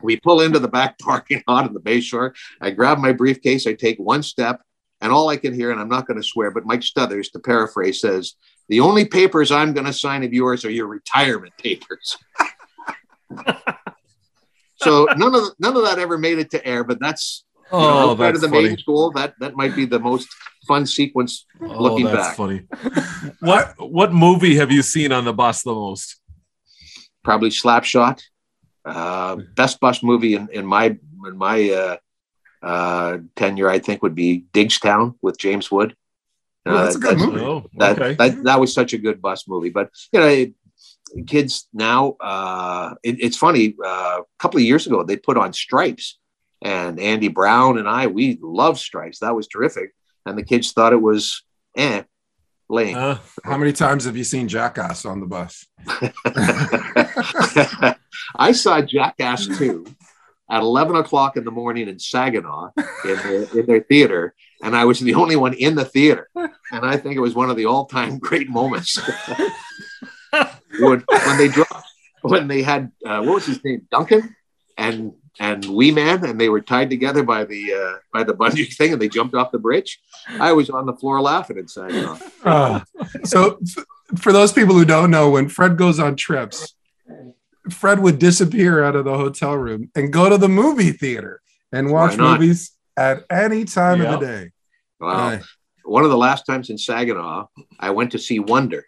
[0.00, 2.36] we pull into the back parking lot in the Bayshore.
[2.60, 4.60] I grab my briefcase, I take one step,
[5.00, 7.38] and all I can hear, and I'm not going to swear, but Mike Stothers, to
[7.38, 8.34] paraphrase, says,
[8.68, 12.16] The only papers I'm going to sign of yours are your retirement papers.
[14.76, 17.98] so none of none of that ever made it to air, but that's you know,
[17.98, 18.68] Oh, outside that's of the funny.
[18.68, 19.10] main school.
[19.12, 20.28] That that might be the most
[20.68, 22.36] fun sequence Oh, looking that's back.
[22.36, 22.62] funny.
[23.40, 26.20] What what movie have you seen on the bus the most?
[27.24, 28.22] Probably Slapshot.
[28.84, 30.96] Uh, best bus movie in, in my
[31.26, 31.96] in my uh,
[32.64, 35.96] uh, tenure, I think, would be Diggstown with James Wood.
[36.66, 37.44] Uh, Oh, that's a good that's- movie.
[37.44, 38.14] Oh, that, okay.
[38.14, 39.70] that that was such a good bus movie.
[39.70, 40.54] But you know, it-
[41.26, 43.74] kids now, uh, it, it's funny.
[43.82, 46.18] Uh, a couple of years ago, they put on Stripes,
[46.62, 49.20] and Andy Brown and I, we love Stripes.
[49.20, 49.94] That was terrific,
[50.26, 51.42] and the kids thought it was
[51.76, 52.02] eh,
[52.68, 52.96] lame.
[52.96, 55.66] Uh, How many times have you seen Jackass on the bus?
[58.36, 59.86] I saw Jackass 2
[60.50, 64.84] at 11 o'clock in the morning in Saginaw in, their- in their theater, and I
[64.84, 66.28] was the only one in the theater.
[66.72, 68.98] And I think it was one of the all time great moments.
[70.80, 71.86] when, when they dropped,
[72.22, 73.86] when they had, uh, what was his name?
[73.88, 74.34] Duncan
[74.76, 78.74] and and Wee Man, and they were tied together by the uh, by the bungee
[78.74, 80.00] thing, and they jumped off the bridge.
[80.28, 82.18] I was on the floor laughing in Saginaw.
[82.42, 82.80] Uh,
[83.22, 83.84] so, f-
[84.16, 86.74] for those people who don't know, when Fred goes on trips,
[87.70, 91.92] Fred would disappear out of the hotel room and go to the movie theater and
[91.92, 94.14] watch movies at any time Yeah.
[94.14, 94.50] of the day.
[95.00, 95.10] Wow.
[95.30, 95.38] Uh,
[95.84, 97.46] one of the last times in Saginaw,
[97.78, 98.86] I went to see Wonder,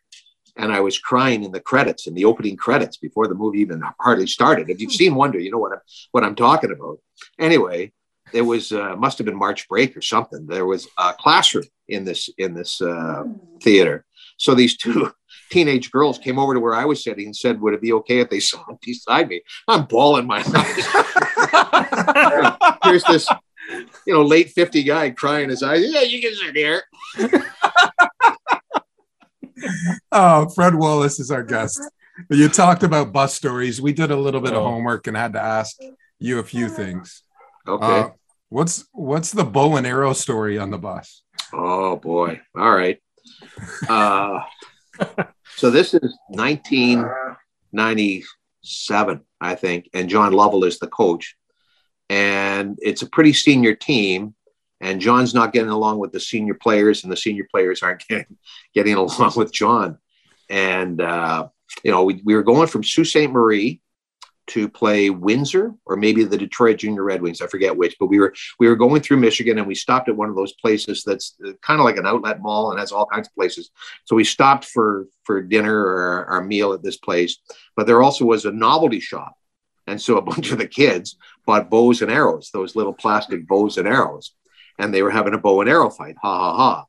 [0.56, 3.82] and I was crying in the credits, in the opening credits, before the movie even
[4.00, 4.68] hardly started.
[4.70, 5.80] If you've seen Wonder, you know what I'm,
[6.12, 6.98] what I'm talking about.
[7.38, 7.92] Anyway,
[8.32, 10.46] there was uh, must have been March break or something.
[10.46, 13.24] There was a classroom in this in this uh,
[13.62, 14.04] theater.
[14.38, 15.12] So these two
[15.50, 18.18] teenage girls came over to where I was sitting and said, "Would it be okay
[18.18, 20.86] if they sat beside me?" I'm bawling my eyes.
[22.84, 23.28] Here's this,
[24.06, 25.84] you know, late 50 guy crying his eyes.
[25.86, 26.82] Yeah, you can sit here.
[30.12, 31.80] oh, Fred Wallace is our guest.
[32.30, 33.80] You talked about bus stories.
[33.80, 34.70] We did a little bit of Oh.
[34.70, 35.76] homework and had to ask
[36.18, 37.22] you a few things.
[37.66, 38.00] Okay.
[38.00, 38.10] Uh,
[38.48, 41.22] what's what's the bow and arrow story on the bus?
[41.52, 42.40] Oh boy.
[42.56, 42.98] All right.
[43.88, 44.40] Uh,
[45.56, 51.36] so this is 1997, I think, and John Lovell is the coach,
[52.09, 54.34] and it's a pretty senior team.
[54.80, 58.36] And John's not getting along with the senior players, and the senior players aren't getting
[58.74, 59.98] getting along with John.
[60.48, 61.48] And uh,
[61.82, 63.28] you know, we, we were going from Sault Ste.
[63.30, 63.80] Marie
[64.48, 67.40] to play Windsor or maybe the Detroit Junior Red Wings.
[67.40, 70.16] I forget which, but we were we were going through Michigan and we stopped at
[70.16, 73.28] one of those places that's kind of like an outlet mall and has all kinds
[73.28, 73.70] of places.
[74.04, 77.38] So we stopped for for dinner or our meal at this place,
[77.76, 79.34] but there also was a novelty shop.
[79.89, 81.16] And so a bunch of the kids
[81.47, 84.32] bought bows and arrows, those little plastic bows and arrows,
[84.78, 86.16] and they were having a bow and arrow fight.
[86.22, 86.84] Ha ha ha.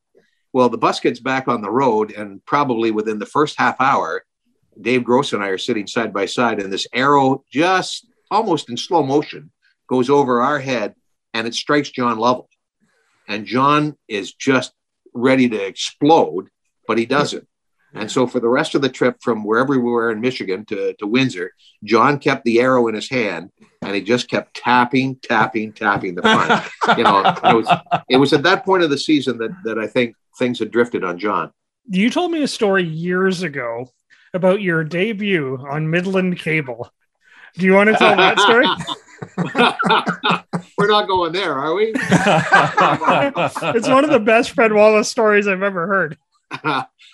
[0.51, 4.23] Well, the bus gets back on the road, and probably within the first half hour,
[4.79, 8.77] Dave Gross and I are sitting side by side, and this arrow just almost in
[8.77, 9.51] slow motion
[9.87, 10.95] goes over our head
[11.33, 12.49] and it strikes John Lovell.
[13.27, 14.73] And John is just
[15.13, 16.49] ready to explode,
[16.87, 17.47] but he doesn't.
[17.93, 20.93] And so for the rest of the trip from wherever we were in Michigan to,
[20.93, 25.73] to Windsor, John kept the arrow in his hand and he just kept tapping, tapping,
[25.73, 26.69] tapping the front.
[26.97, 27.77] you know, it was,
[28.09, 31.03] it was at that point of the season that, that I think things had drifted
[31.03, 31.51] on John.
[31.89, 33.89] You told me a story years ago
[34.33, 36.91] about your debut on Midland Cable.
[37.55, 38.67] Do you want to tell that story?
[40.77, 41.91] We're not going there, are we?
[41.95, 46.17] it's one of the best Fred Wallace stories I've ever heard.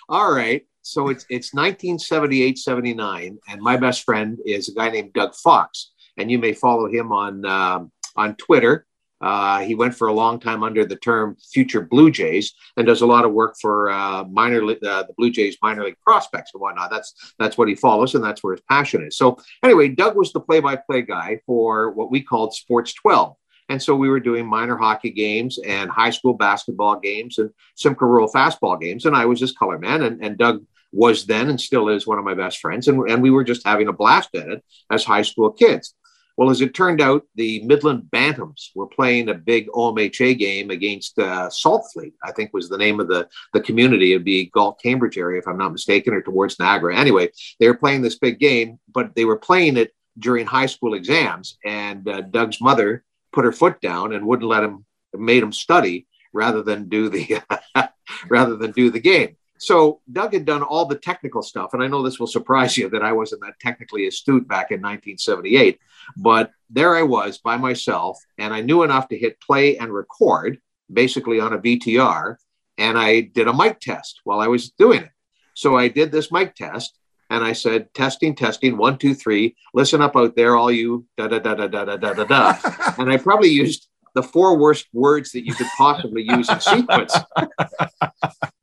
[0.08, 0.64] All right.
[0.82, 5.92] So it's it's 1978, 79, and my best friend is a guy named Doug Fox,
[6.16, 8.86] and you may follow him on um, on Twitter
[9.20, 13.00] Uh, he went for a long time under the term Future Blue Jays and does
[13.00, 16.60] a lot of work for uh, minor uh, the Blue Jays minor league prospects and
[16.60, 16.90] whatnot.
[16.90, 19.16] That's that's what he follows, and that's where his passion is.
[19.16, 23.34] So anyway, Doug was the play-by-play guy for what we called Sports 12.
[23.68, 28.06] And so we were doing minor hockey games and high school basketball games and Simcoe
[28.06, 29.06] Rural fastball games.
[29.06, 30.02] And I was his color man.
[30.02, 32.88] And, and Doug was then and still is one of my best friends.
[32.88, 35.94] And, and we were just having a blast at it as high school kids.
[36.36, 41.18] Well, as it turned out, the Midland Bantams were playing a big OMHA game against
[41.18, 44.12] uh, Saltfleet, I think was the name of the, the community.
[44.12, 46.94] It'd be Galt Cambridge area, if I'm not mistaken, or towards Niagara.
[46.94, 50.92] Anyway, they were playing this big game, but they were playing it during high school
[50.92, 51.56] exams.
[51.64, 53.02] And uh, Doug's mother
[53.36, 57.42] put her foot down and wouldn't let him, made him study rather than do the,
[58.30, 59.36] rather than do the game.
[59.58, 62.88] So Doug had done all the technical stuff, and I know this will surprise you
[62.90, 65.78] that I wasn't that technically astute back in 1978,
[66.16, 70.58] but there I was by myself, and I knew enough to hit play and record,
[70.90, 72.36] basically on a VTR,
[72.78, 75.10] and I did a mic test while I was doing it.
[75.54, 76.98] So I did this mic test,
[77.30, 79.56] and I said, "Testing, testing, one, two, three.
[79.74, 82.54] Listen up out there, all you da da da da da da da da da."
[82.98, 87.14] and I probably used the four worst words that you could possibly use in sequence.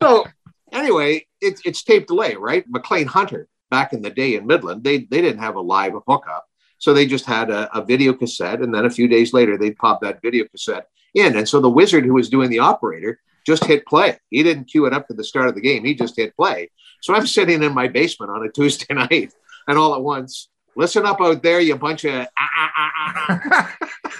[0.01, 0.25] so
[0.71, 2.65] anyway, it's it's tape delay, right?
[2.69, 6.45] Maclean Hunter back in the day in Midland, they they didn't have a live hookup,
[6.77, 9.77] so they just had a, a video cassette, and then a few days later they'd
[9.77, 13.65] pop that video cassette in, and so the wizard who was doing the operator just
[13.65, 14.17] hit play.
[14.29, 16.69] He didn't cue it up to the start of the game; he just hit play.
[17.03, 19.33] So I'm sitting in my basement on a Tuesday night,
[19.67, 20.47] and all at once,
[20.77, 22.25] listen up out there, you bunch of.
[22.39, 24.11] Ah, ah, ah, ah, ah.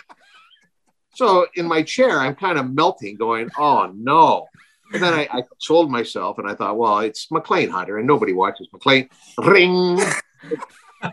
[1.15, 4.47] so in my chair, I'm kind of melting, going, "Oh no."
[4.91, 8.31] And then I, I consoled myself and I thought, well, it's Maclean Hunter and nobody
[8.31, 9.09] watches Maclean.
[9.39, 9.99] Ring.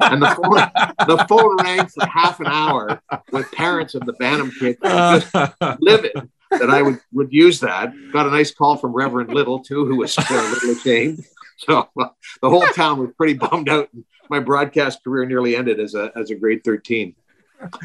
[0.00, 3.00] and the phone, the phone rang for half an hour
[3.32, 5.32] with parents of the Bantam kids just
[5.80, 6.12] livid
[6.50, 7.94] that I would, would use that.
[8.12, 11.24] Got a nice call from Reverend Little, too, who was still a little ashamed.
[11.60, 12.08] So uh,
[12.42, 13.88] the whole town was pretty bummed out.
[14.28, 17.14] My broadcast career nearly ended as a, as a grade 13.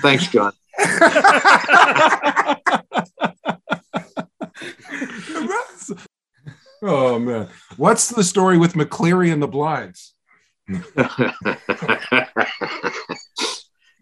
[0.01, 0.53] Thanks, John.
[6.81, 10.13] oh man, what's the story with McCleary and the blinds?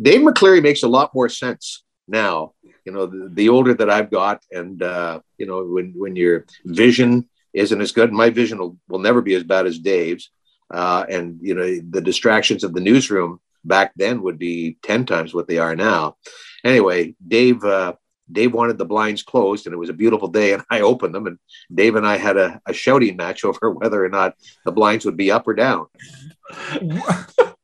[0.01, 2.53] Dave McCleary makes a lot more sense now.
[2.86, 6.45] You know, the, the older that I've got, and uh, you know, when when your
[6.65, 10.30] vision isn't as good, my vision will, will never be as bad as Dave's.
[10.72, 15.34] Uh, and you know, the distractions of the newsroom back then would be ten times
[15.34, 16.16] what they are now.
[16.64, 17.93] Anyway, Dave uh,
[18.32, 21.28] Dave wanted the blinds closed, and it was a beautiful day, and I opened them,
[21.28, 21.38] and
[21.74, 24.36] Dave and I had a, a shouting match over whether or not
[24.66, 25.86] the blinds would be up or down.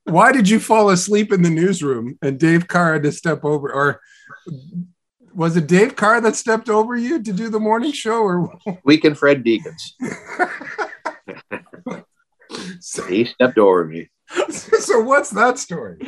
[0.03, 3.71] Why did you fall asleep in the newsroom and Dave Carr had to step over,
[3.71, 4.01] or
[5.33, 9.17] was it Dave Carr that stepped over you to do the morning show, or Weekend
[9.17, 9.95] Fred Deacons?
[12.79, 14.09] so, he stepped over me.
[14.49, 15.99] so what's that story?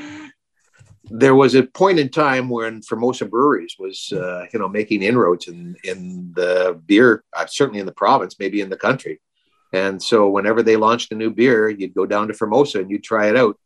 [1.13, 5.47] there was a point in time when Formosa Breweries was, uh, you know, making inroads
[5.47, 9.19] in in the beer, uh, certainly in the province, maybe in the country.
[9.73, 13.03] And so, whenever they launched a new beer, you'd go down to Formosa and you'd
[13.03, 13.57] try it out.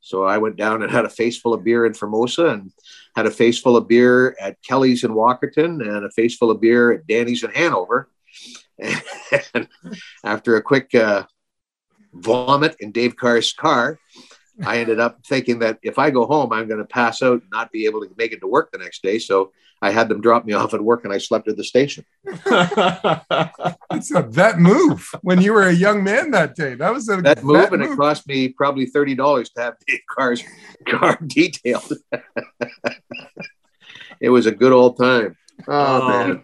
[0.00, 2.72] So I went down and had a face full of beer in Formosa, and
[3.16, 6.60] had a face full of beer at Kelly's in Walkerton, and a face full of
[6.60, 8.08] beer at Danny's in Hanover.
[9.54, 9.68] And
[10.24, 11.24] after a quick uh,
[12.12, 13.98] vomit in Dave Carr's car,
[14.64, 17.50] I ended up thinking that if I go home, I'm going to pass out and
[17.50, 19.18] not be able to make it to work the next day.
[19.18, 19.52] So
[19.82, 22.04] I had them drop me off at work and I slept at the station.
[23.92, 26.74] It's a that move when you were a young man that day.
[26.74, 30.00] That was a that move, and it cost me probably thirty dollars to have Dave
[30.08, 30.42] Carr's
[30.88, 31.92] car detailed.
[34.20, 35.36] it was a good old time.
[35.68, 36.42] Oh, oh, man.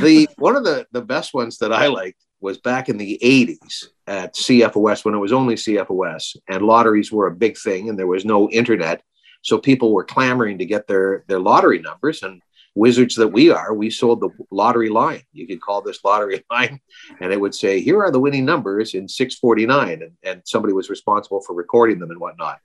[0.00, 3.86] the one of the the best ones that I liked was back in the 80s
[4.06, 8.06] at CFOS when it was only CFOS and lotteries were a big thing and there
[8.06, 9.02] was no internet.
[9.42, 12.22] So people were clamoring to get their, their lottery numbers.
[12.22, 12.40] And
[12.74, 15.22] wizards that we are, we sold the lottery line.
[15.32, 16.80] You could call this lottery line
[17.20, 20.02] and it would say, here are the winning numbers in 649.
[20.02, 22.58] And, and somebody was responsible for recording them and whatnot.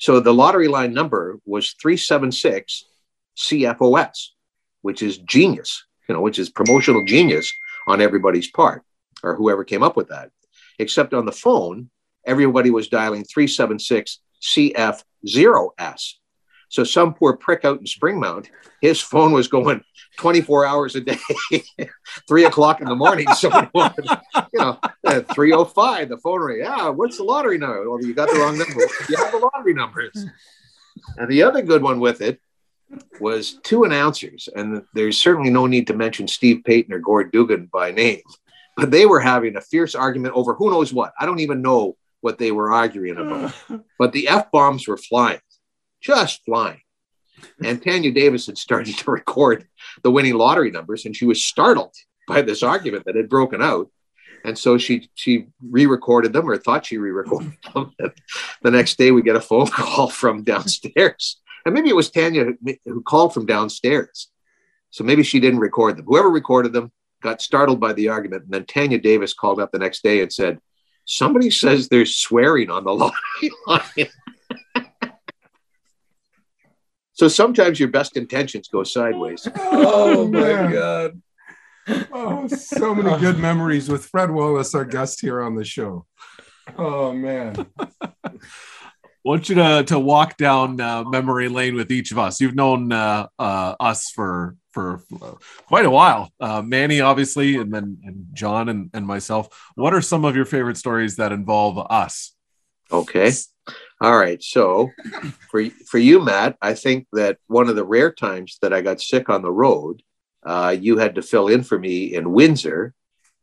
[0.00, 2.84] So the lottery line number was 376
[3.36, 4.28] CFOS,
[4.80, 7.52] which is genius, you know, which is promotional genius
[7.86, 8.82] on everybody's part
[9.22, 10.30] or whoever came up with that.
[10.78, 11.90] Except on the phone,
[12.26, 14.18] everybody was dialing 376
[15.26, 16.14] CF0S.
[16.68, 18.46] So some poor prick out in Springmount,
[18.80, 19.84] his phone was going
[20.16, 21.18] 24 hours a day,
[22.28, 23.26] three o'clock in the morning.
[23.74, 24.06] Wanted,
[24.52, 26.60] you know, uh, 305, the phone rang.
[26.60, 27.90] Yeah, what's the lottery number?
[27.90, 28.80] Well, you got the wrong number.
[29.08, 30.24] You have the lottery numbers.
[31.18, 32.40] And the other good one with it
[33.20, 37.68] was two announcers, and there's certainly no need to mention Steve Payton or Gord Dugan
[37.72, 38.22] by name,
[38.76, 41.12] but they were having a fierce argument over who knows what.
[41.18, 43.52] I don't even know what they were arguing about,
[43.98, 45.40] but the F bombs were flying,
[46.00, 46.80] just flying.
[47.62, 49.66] And Tanya Davis had started to record
[50.02, 51.94] the winning lottery numbers, and she was startled
[52.26, 53.90] by this argument that had broken out.
[54.44, 57.92] And so she she re-recorded them or thought she re-recorded them.
[57.98, 58.12] And
[58.62, 61.40] the next day we get a phone call from downstairs.
[61.64, 64.28] And maybe it was Tanya who- who called from downstairs.
[64.90, 66.06] So maybe she didn't record them.
[66.06, 66.90] Whoever recorded them
[67.22, 68.44] got startled by the argument.
[68.44, 70.58] And then Tanya Davis called up the next day and said,
[71.04, 74.86] Somebody says there's swearing on the lottery line.
[77.12, 79.46] so sometimes your best intentions go sideways.
[79.56, 81.22] Oh my god.
[82.12, 86.06] Oh, so many good memories with Fred Wallace, our guest here on the show.
[86.78, 87.66] Oh man.
[87.80, 88.10] I
[89.24, 92.40] want you to to walk down uh, memory lane with each of us.
[92.40, 95.34] You've known uh, uh, us for for uh,
[95.66, 99.48] quite a while, uh, Manny, obviously, and then and John and, and myself.
[99.74, 102.32] What are some of your favorite stories that involve us?
[102.90, 103.30] Okay.
[104.00, 104.42] All right.
[104.42, 104.90] So
[105.50, 109.00] for for you, Matt, I think that one of the rare times that I got
[109.00, 110.02] sick on the road,
[110.44, 112.92] uh, you had to fill in for me in Windsor,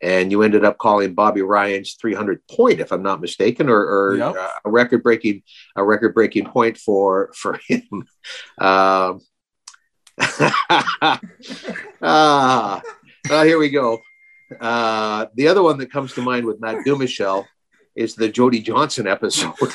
[0.02, 4.18] and you ended up calling Bobby Ryan's 300 point, if I'm not mistaken, or, or
[4.18, 4.36] Yep.
[4.36, 5.44] uh, a record breaking
[5.76, 7.84] a record breaking point for for him.
[8.60, 9.22] Um,
[12.02, 12.82] ah,
[13.30, 14.02] well, here we go.
[14.60, 17.46] Uh, the other one that comes to mind with Matt Dumichel
[17.96, 19.54] is the Jody Johnson episode.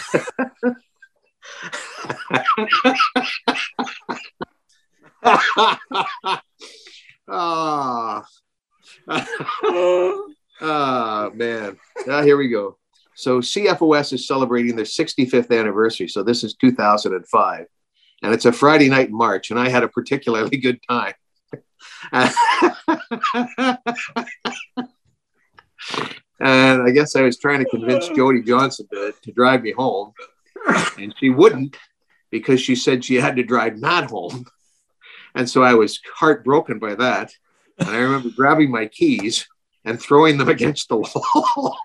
[7.28, 8.24] ah.
[10.60, 11.78] ah, man.
[12.06, 12.76] Now here we go.
[13.14, 16.08] So CFOS is celebrating their 65th anniversary.
[16.08, 17.66] So this is 2005.
[18.24, 21.12] And it's a Friday night in March, and I had a particularly good time.
[22.10, 22.32] and
[26.40, 30.14] I guess I was trying to convince Jody Johnson to, to drive me home,
[30.98, 31.76] and she wouldn't
[32.30, 34.46] because she said she had to drive Matt home.
[35.34, 37.30] And so I was heartbroken by that.
[37.78, 39.46] And I remember grabbing my keys
[39.84, 41.76] and throwing them against the wall.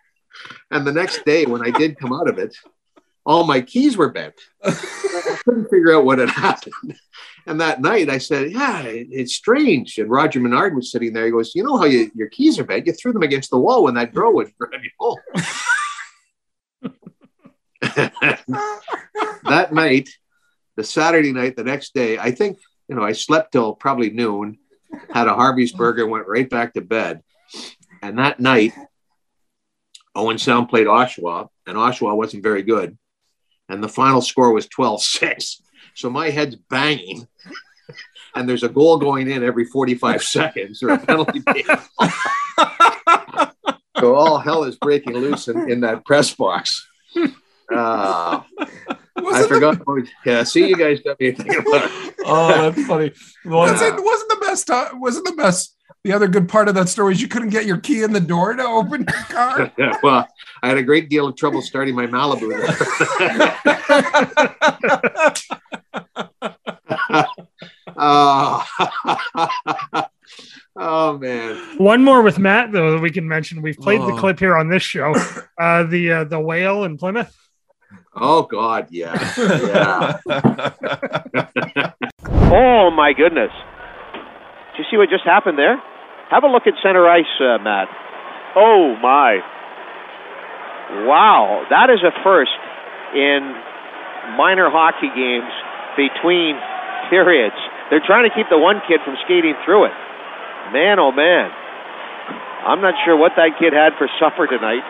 [0.72, 2.56] and the next day, when I did come out of it,
[3.30, 4.34] all my keys were bent.
[4.64, 6.96] I couldn't figure out what had happened.
[7.46, 9.98] And that night I said, Yeah, it- it's strange.
[10.00, 11.26] And Roger Menard was sitting there.
[11.26, 12.88] He goes, You know how you, your keys are bent?
[12.88, 15.18] You threw them against the wall when that girl would drive you home.
[19.44, 20.10] that night,
[20.76, 22.58] the Saturday night, the next day, I think,
[22.88, 24.58] you know, I slept till probably noon,
[25.12, 27.22] had a Harvey's burger, went right back to bed.
[28.02, 28.74] And that night,
[30.16, 32.98] Owen Sound played Oshawa, and Oshawa wasn't very good.
[33.70, 35.62] And the final score was 12 6.
[35.94, 37.28] So my head's banging,
[38.36, 41.42] and there's a goal going in every 45 seconds or a penalty.
[44.00, 46.88] so all hell is breaking loose in, in that press box.
[47.72, 49.78] Uh, I Wasn't, forgot.
[50.26, 52.16] Yeah, see, you guys got me thinking about it.
[52.26, 53.10] Oh, that's funny.
[53.44, 56.88] the, wasn't, wasn't the best time, wasn't the best the other good part of that
[56.90, 59.72] story is you couldn't get your key in the door to open your car.
[59.78, 60.28] Yeah, well,
[60.64, 62.50] I had a great deal of trouble starting my Malibu.
[67.98, 68.66] oh.
[70.76, 71.78] oh man.
[71.78, 73.62] One more with Matt though that we can mention.
[73.62, 74.18] We've played the Oh.
[74.18, 75.14] clip here on this show.
[75.60, 77.36] Uh, the uh, the whale in Plymouth.
[78.16, 80.20] Oh God, yeah, yeah.
[82.52, 83.52] Oh my goodness!
[84.80, 85.76] You see what just happened there?
[86.32, 87.92] Have a look at center ice, uh, Matt.
[88.56, 89.44] Oh my!
[91.04, 92.56] Wow, that is a first
[93.12, 93.44] in
[94.40, 95.52] minor hockey games
[96.00, 96.56] between
[97.12, 97.60] periods.
[97.92, 99.96] They're trying to keep the one kid from skating through it.
[100.72, 101.52] Man, oh man!
[102.64, 104.80] I'm not sure what that kid had for supper tonight.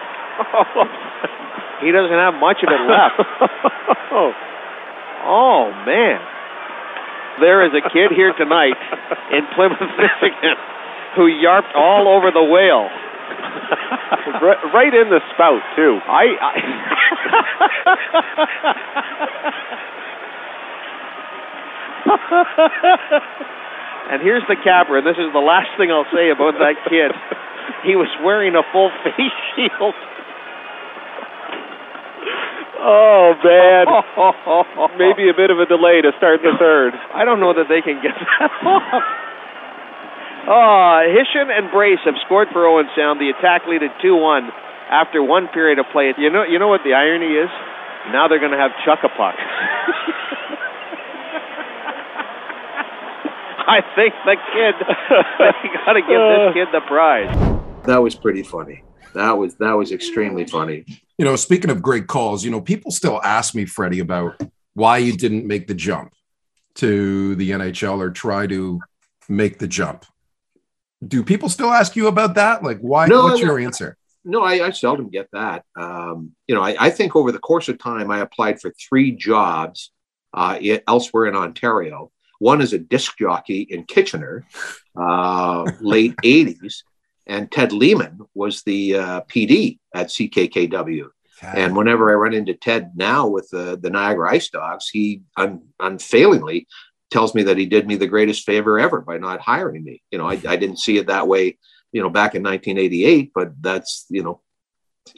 [1.81, 3.25] he doesn't have much of it left.
[5.25, 6.21] oh man!
[7.39, 8.77] There is a kid here tonight
[9.31, 10.55] in Plymouth, Michigan,
[11.15, 12.89] who yarped all over the whale.
[14.73, 15.99] right, in the spout too.
[16.05, 16.53] I, I
[24.11, 27.11] and here's the capper, and this is the last thing I'll say about that kid.
[27.85, 29.95] He was wearing a full face shield.
[32.79, 33.87] Oh man,
[34.97, 36.93] maybe a bit of a delay to start the third.
[37.13, 39.03] I don't know that they can get that off.
[40.47, 43.19] Oh, ah, Hisham and Brace have scored for Owen Sound.
[43.19, 44.49] The attack lead at 2-1
[44.89, 46.13] after one period of play.
[46.17, 47.49] You know, you know what the irony is?
[48.11, 49.35] Now they're going to have chuck a puck.
[53.67, 54.75] I think the kid.
[55.37, 56.53] they got to give this uh.
[56.53, 57.29] kid the prize.
[57.85, 58.83] That was pretty funny.
[59.13, 60.85] That was that was extremely funny.
[61.19, 64.41] You know, speaking of great calls, you know, people still ask me, Freddie, about
[64.73, 66.13] why you didn't make the jump
[66.75, 68.79] to the NHL or try to
[69.27, 70.05] make the jump.
[71.05, 72.63] Do people still ask you about that?
[72.63, 73.07] Like, why?
[73.07, 73.97] No, what's your answer?
[74.23, 75.65] No, I, I seldom get that.
[75.75, 79.11] Um, you know, I, I think over the course of time, I applied for three
[79.11, 79.91] jobs
[80.33, 80.57] uh,
[80.87, 82.11] elsewhere in Ontario.
[82.39, 84.45] One is a disc jockey in Kitchener,
[84.97, 86.83] uh, late 80s.
[87.29, 91.09] And Ted Lehman was the uh, PD at CKKW.
[91.41, 95.61] And whenever I run into Ted now with the, the Niagara Ice Dogs, he un,
[95.79, 96.67] unfailingly
[97.11, 100.01] tells me that he did me the greatest favor ever by not hiring me.
[100.11, 101.57] You know, I, I didn't see it that way,
[101.91, 104.41] you know, back in 1988, but that's, you know,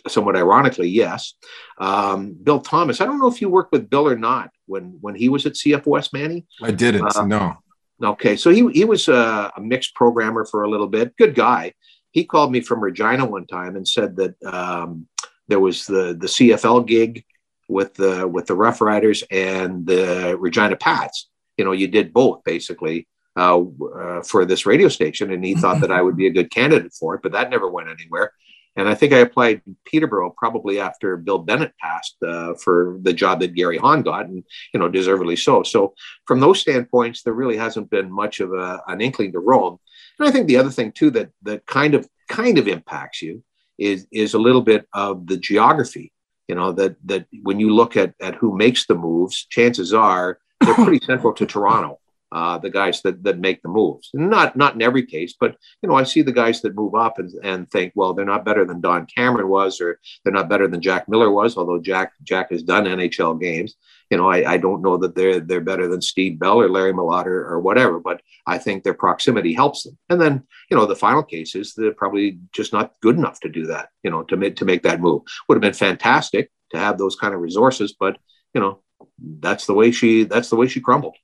[0.08, 1.34] somewhat ironically, yes.
[1.80, 5.16] Um, Bill Thomas, I don't know if you worked with Bill or not when, when
[5.16, 6.46] he was at CF West Manny.
[6.62, 7.16] I didn't.
[7.16, 7.58] Uh, no.
[8.04, 11.16] Okay, so he he was a, a mixed programmer for a little bit.
[11.18, 11.74] Good guy.
[12.12, 15.08] He called me from Regina one time and said that um,
[15.48, 17.24] there was the the CFL gig
[17.68, 21.30] with the with the Rough Riders and the Regina Pats.
[21.58, 23.08] You know, you did both basically
[23.38, 26.52] uh, uh, for this radio station, and he thought that I would be a good
[26.52, 28.34] candidate for it, but that never went anywhere.
[28.76, 33.42] And I think I applied Peterborough probably after Bill Bennett passed uh, for the job
[33.42, 34.44] that Gary Hahn got, and
[34.74, 35.64] you know, deservedly so.
[35.64, 35.94] So
[36.26, 39.78] from those standpoints, there really hasn't been much of a, an inkling to roam.
[40.20, 43.44] And I think the other thing too that that kind of kind of impacts you
[43.78, 46.12] is is a little bit of the geography.
[46.48, 50.40] You know that that when you look at at who makes the moves, chances are
[50.60, 52.00] they're pretty central to Toronto.
[52.32, 55.90] Uh, the guys that that make the moves, not not in every case, but you
[55.90, 58.66] know I see the guys that move up and, and think, well, they're not better
[58.66, 62.52] than Don Cameron was, or they're not better than Jack Miller was, although Jack Jack
[62.52, 63.76] has done NHL games
[64.12, 66.92] you know, I, I don't know that they're they're better than Steve Bell or Larry
[66.92, 69.98] Malott or, or whatever, but I think their proximity helps them.
[70.10, 73.50] And then, you know, the final case is they're probably just not good enough to
[73.50, 75.22] do that, you know, to make to make that move.
[75.48, 78.18] Would have been fantastic to have those kind of resources, but
[78.54, 78.82] you know,
[79.18, 81.16] that's the way she that's the way she crumbled.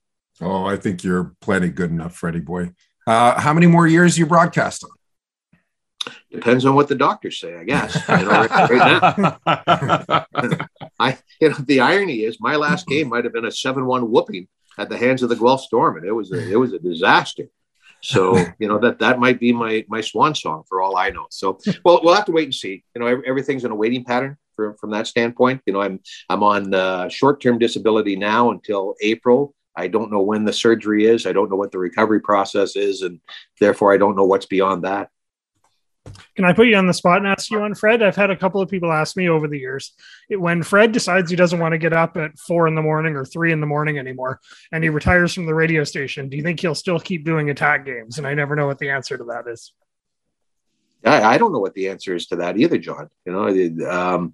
[0.42, 2.72] Oh, I think you're plenty good enough, Freddie boy.
[3.06, 4.92] Uh, how many more years you broadcast on?
[6.32, 7.96] Depends on what the doctors say, I guess.
[8.08, 9.38] You know, right,
[11.00, 14.48] I, you know, the irony is my last game might have been a seven-one whooping
[14.78, 17.50] at the hands of the Guelph Storm, and it was a, it was a disaster.
[18.02, 21.26] So you know that that might be my my swan song for all I know.
[21.30, 22.84] So well, we'll have to wait and see.
[22.96, 25.62] You know, everything's in a waiting pattern from from that standpoint.
[25.66, 29.56] You know, I'm I'm on uh, short-term disability now until April.
[29.78, 31.26] I don't know when the surgery is.
[31.26, 33.20] I don't know what the recovery process is, and
[33.60, 35.10] therefore I don't know what's beyond that.
[36.36, 38.02] Can I put you on the spot and ask you on Fred?
[38.02, 39.94] I've had a couple of people ask me over the years
[40.30, 43.16] it- when Fred decides he doesn't want to get up at four in the morning
[43.16, 44.40] or three in the morning anymore
[44.72, 46.30] and he retires from the radio station.
[46.30, 48.18] Do you think he'll still keep doing attack games?
[48.18, 49.74] And I never know what the answer to that is.
[51.04, 53.10] I, I don't know what the answer is to that either, John.
[53.26, 54.34] You know, um,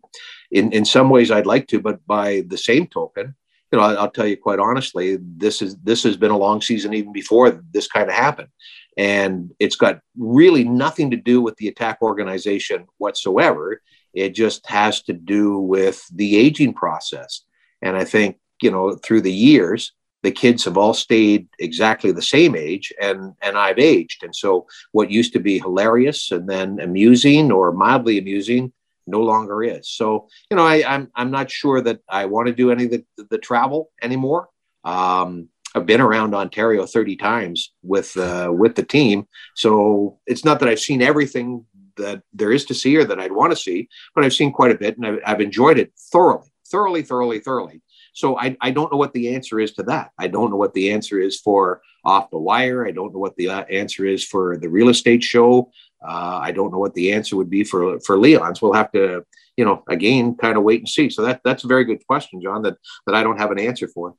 [0.51, 3.35] in in some ways I'd like to, but by the same token,
[3.74, 6.61] you know, I'll, I'll tell you quite honestly, this is this has been a long
[6.61, 8.49] season even before this kind of happened,
[8.97, 13.82] and it's got really nothing to do with the attack organization whatsoever.
[14.13, 17.45] It just has to do with the aging process,
[17.82, 22.21] and I think you know through the years the kids have all stayed exactly the
[22.21, 24.21] same age and and I've aged.
[24.24, 28.71] And so what used to be hilarious and then amusing or mildly amusing
[29.07, 32.53] no longer is so you know I, I'm I'm not sure that I want to
[32.53, 34.49] do any of the, the travel anymore
[34.83, 40.59] um, I've been around Ontario 30 times with uh, with the team so it's not
[40.59, 41.65] that I've seen everything
[41.97, 44.71] that there is to see or that I'd want to see but I've seen quite
[44.71, 47.81] a bit and I've, I've enjoyed it thoroughly thoroughly thoroughly thoroughly
[48.13, 50.11] so I, I don't know what the answer is to that.
[50.17, 52.87] I don't know what the answer is for off the wire.
[52.87, 55.71] I don't know what the uh, answer is for the real estate show.
[56.05, 58.61] Uh, I don't know what the answer would be for for Leon's.
[58.61, 59.25] We'll have to,
[59.57, 61.09] you know, again, kind of wait and see.
[61.09, 62.61] So that that's a very good question, John.
[62.63, 64.15] That that I don't have an answer for.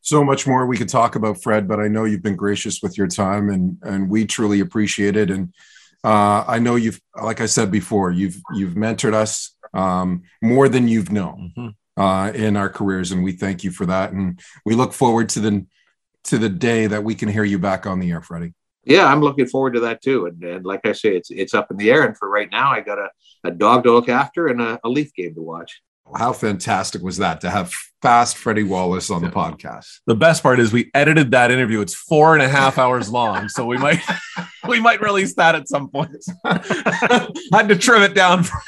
[0.00, 2.98] So much more we could talk about, Fred, but I know you've been gracious with
[2.98, 5.30] your time, and and we truly appreciate it.
[5.30, 5.54] And
[6.04, 10.88] uh, I know you've, like I said before, you've you've mentored us um, more than
[10.88, 14.12] you've known uh, in our careers, and we thank you for that.
[14.12, 15.66] And we look forward to the
[16.24, 18.54] to the day that we can hear you back on the air, Freddie.
[18.84, 20.26] Yeah, I'm looking forward to that too.
[20.26, 22.04] And, and like I say, it's it's up in the air.
[22.04, 23.08] And for right now, I got a,
[23.44, 25.80] a dog to look after and a, a Leaf game to watch.
[26.16, 27.72] How fantastic was that to have
[28.02, 30.00] fast Freddie Wallace on the podcast?
[30.06, 31.80] The best part is we edited that interview.
[31.80, 34.00] It's four and a half hours long, so we might
[34.68, 36.10] we might release that at some point.
[36.44, 38.42] Had to trim it down.
[38.42, 38.58] For,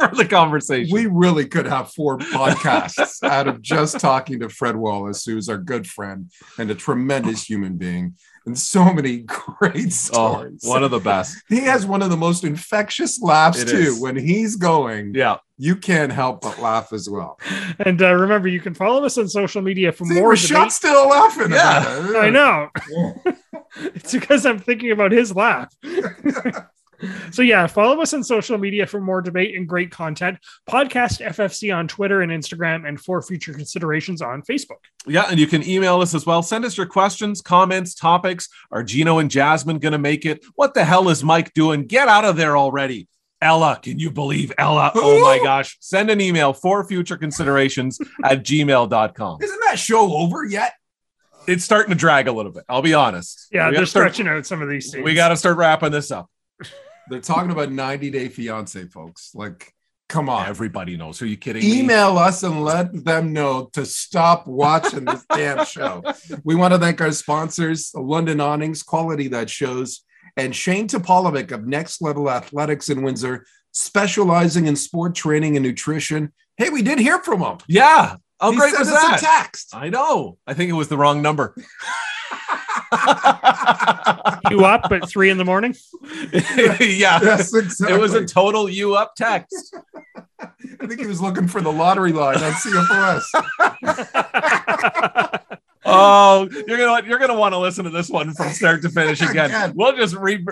[0.00, 0.92] for the conversation.
[0.92, 5.58] We really could have four podcasts out of just talking to Fred Wallace, who's our
[5.58, 8.14] good friend and a tremendous human being,
[8.50, 10.60] and so many great oh, stories.
[10.64, 11.40] one of the best.
[11.48, 13.76] he has one of the most infectious laughs It too.
[13.76, 14.00] is.
[14.00, 15.36] When he's going, Yeah.
[15.56, 17.38] you can't help but laugh as well.
[17.78, 20.72] And uh, remember, you can follow us on social media for See, more Rashad's debate.
[20.72, 21.50] still laughing.
[21.52, 22.12] Yeah.
[22.16, 22.68] I know.
[22.90, 23.32] Yeah.
[23.94, 25.72] it's because I'm thinking about his laugh.
[27.30, 30.38] So yeah, follow us on social media for more debate and great content.
[30.68, 34.78] Podcast FFC on Twitter and Instagram, and for future considerations on Facebook.
[35.06, 36.42] Yeah, and you can email us as well.
[36.42, 38.48] Send us your questions, comments, topics.
[38.70, 40.44] Are Gino and Jasmine going to make it?
[40.54, 41.86] What the hell is Mike doing?
[41.86, 43.08] Get out of there already.
[43.42, 44.92] Ella, can you believe Ella?
[44.94, 45.76] Oh my gosh.
[45.80, 49.42] Send an email for future considerations at gmail.com.
[49.42, 50.74] Isn't that show over yet?
[51.46, 52.64] It's starting to drag a little bit.
[52.68, 53.48] I'll be honest.
[53.50, 55.02] Yeah, we they're start, stretching out some of these things.
[55.04, 56.28] we got to start wrapping this up.
[57.10, 59.32] They're talking about 90 Day Fiance, folks.
[59.34, 59.74] Like,
[60.08, 60.46] come on.
[60.46, 61.20] Everybody knows.
[61.20, 61.80] Are you kidding me?
[61.80, 66.02] Email us and let them know to stop watching this damn show.
[66.44, 70.02] We want to thank our sponsors, London Awnings, quality that shows,
[70.36, 76.32] and Shane Topolovic of Next Level Athletics in Windsor, specializing in sport training and nutrition.
[76.56, 77.58] Hey, we did hear from him.
[77.66, 78.16] Yeah.
[78.40, 79.18] How He great was that?
[79.20, 79.74] text.
[79.74, 80.38] I know.
[80.46, 81.54] I think it was the wrong number.
[84.50, 85.74] you up at three in the morning.
[86.32, 87.20] yeah.
[87.22, 87.96] Yes, exactly.
[87.96, 89.76] It was a total you up text.
[90.40, 93.24] I think he was looking for the lottery line on CFOS.
[95.86, 99.22] Oh, you're gonna you're gonna want to listen to this one from start to finish
[99.22, 99.46] again.
[99.46, 99.72] Again.
[99.74, 100.44] We'll just re-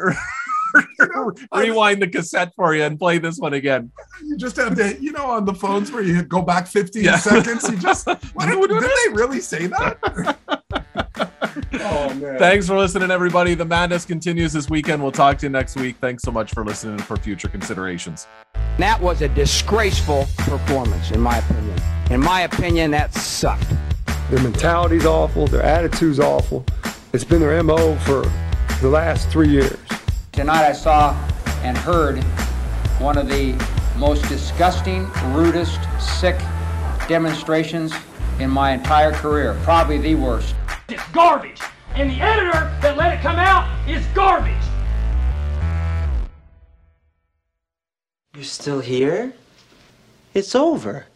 [1.54, 3.92] rewind the cassette for you and play this one again.
[4.24, 7.18] You just have to, you know, on the phones where you go back 15 Yeah.
[7.18, 11.27] seconds, you just, what, did, did they really say that?
[11.74, 12.38] Oh, man.
[12.38, 13.54] Thanks for listening, everybody.
[13.54, 15.02] The madness continues this weekend.
[15.02, 15.96] We'll talk to you next week.
[16.00, 18.26] Thanks so much for listening and for future considerations.
[18.78, 21.78] That was a disgraceful performance, in my opinion.
[22.10, 23.72] In my opinion, that sucked.
[24.30, 25.46] Their mentality's awful.
[25.46, 26.64] Their attitude's awful.
[27.12, 28.22] It's been their MO for
[28.80, 29.78] the last three years.
[30.32, 31.12] Tonight I saw
[31.62, 32.22] and heard
[33.00, 33.52] one of the
[33.96, 36.38] most disgusting, rudest, sick
[37.08, 37.92] demonstrations
[38.40, 39.58] in my entire career.
[39.62, 40.54] Probably the worst.
[40.88, 41.60] It's garbage.
[41.94, 44.54] And the editor that let it come out is garbage.
[48.34, 49.32] You're still here?
[50.34, 51.06] It's over.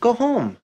[0.00, 0.58] Go home.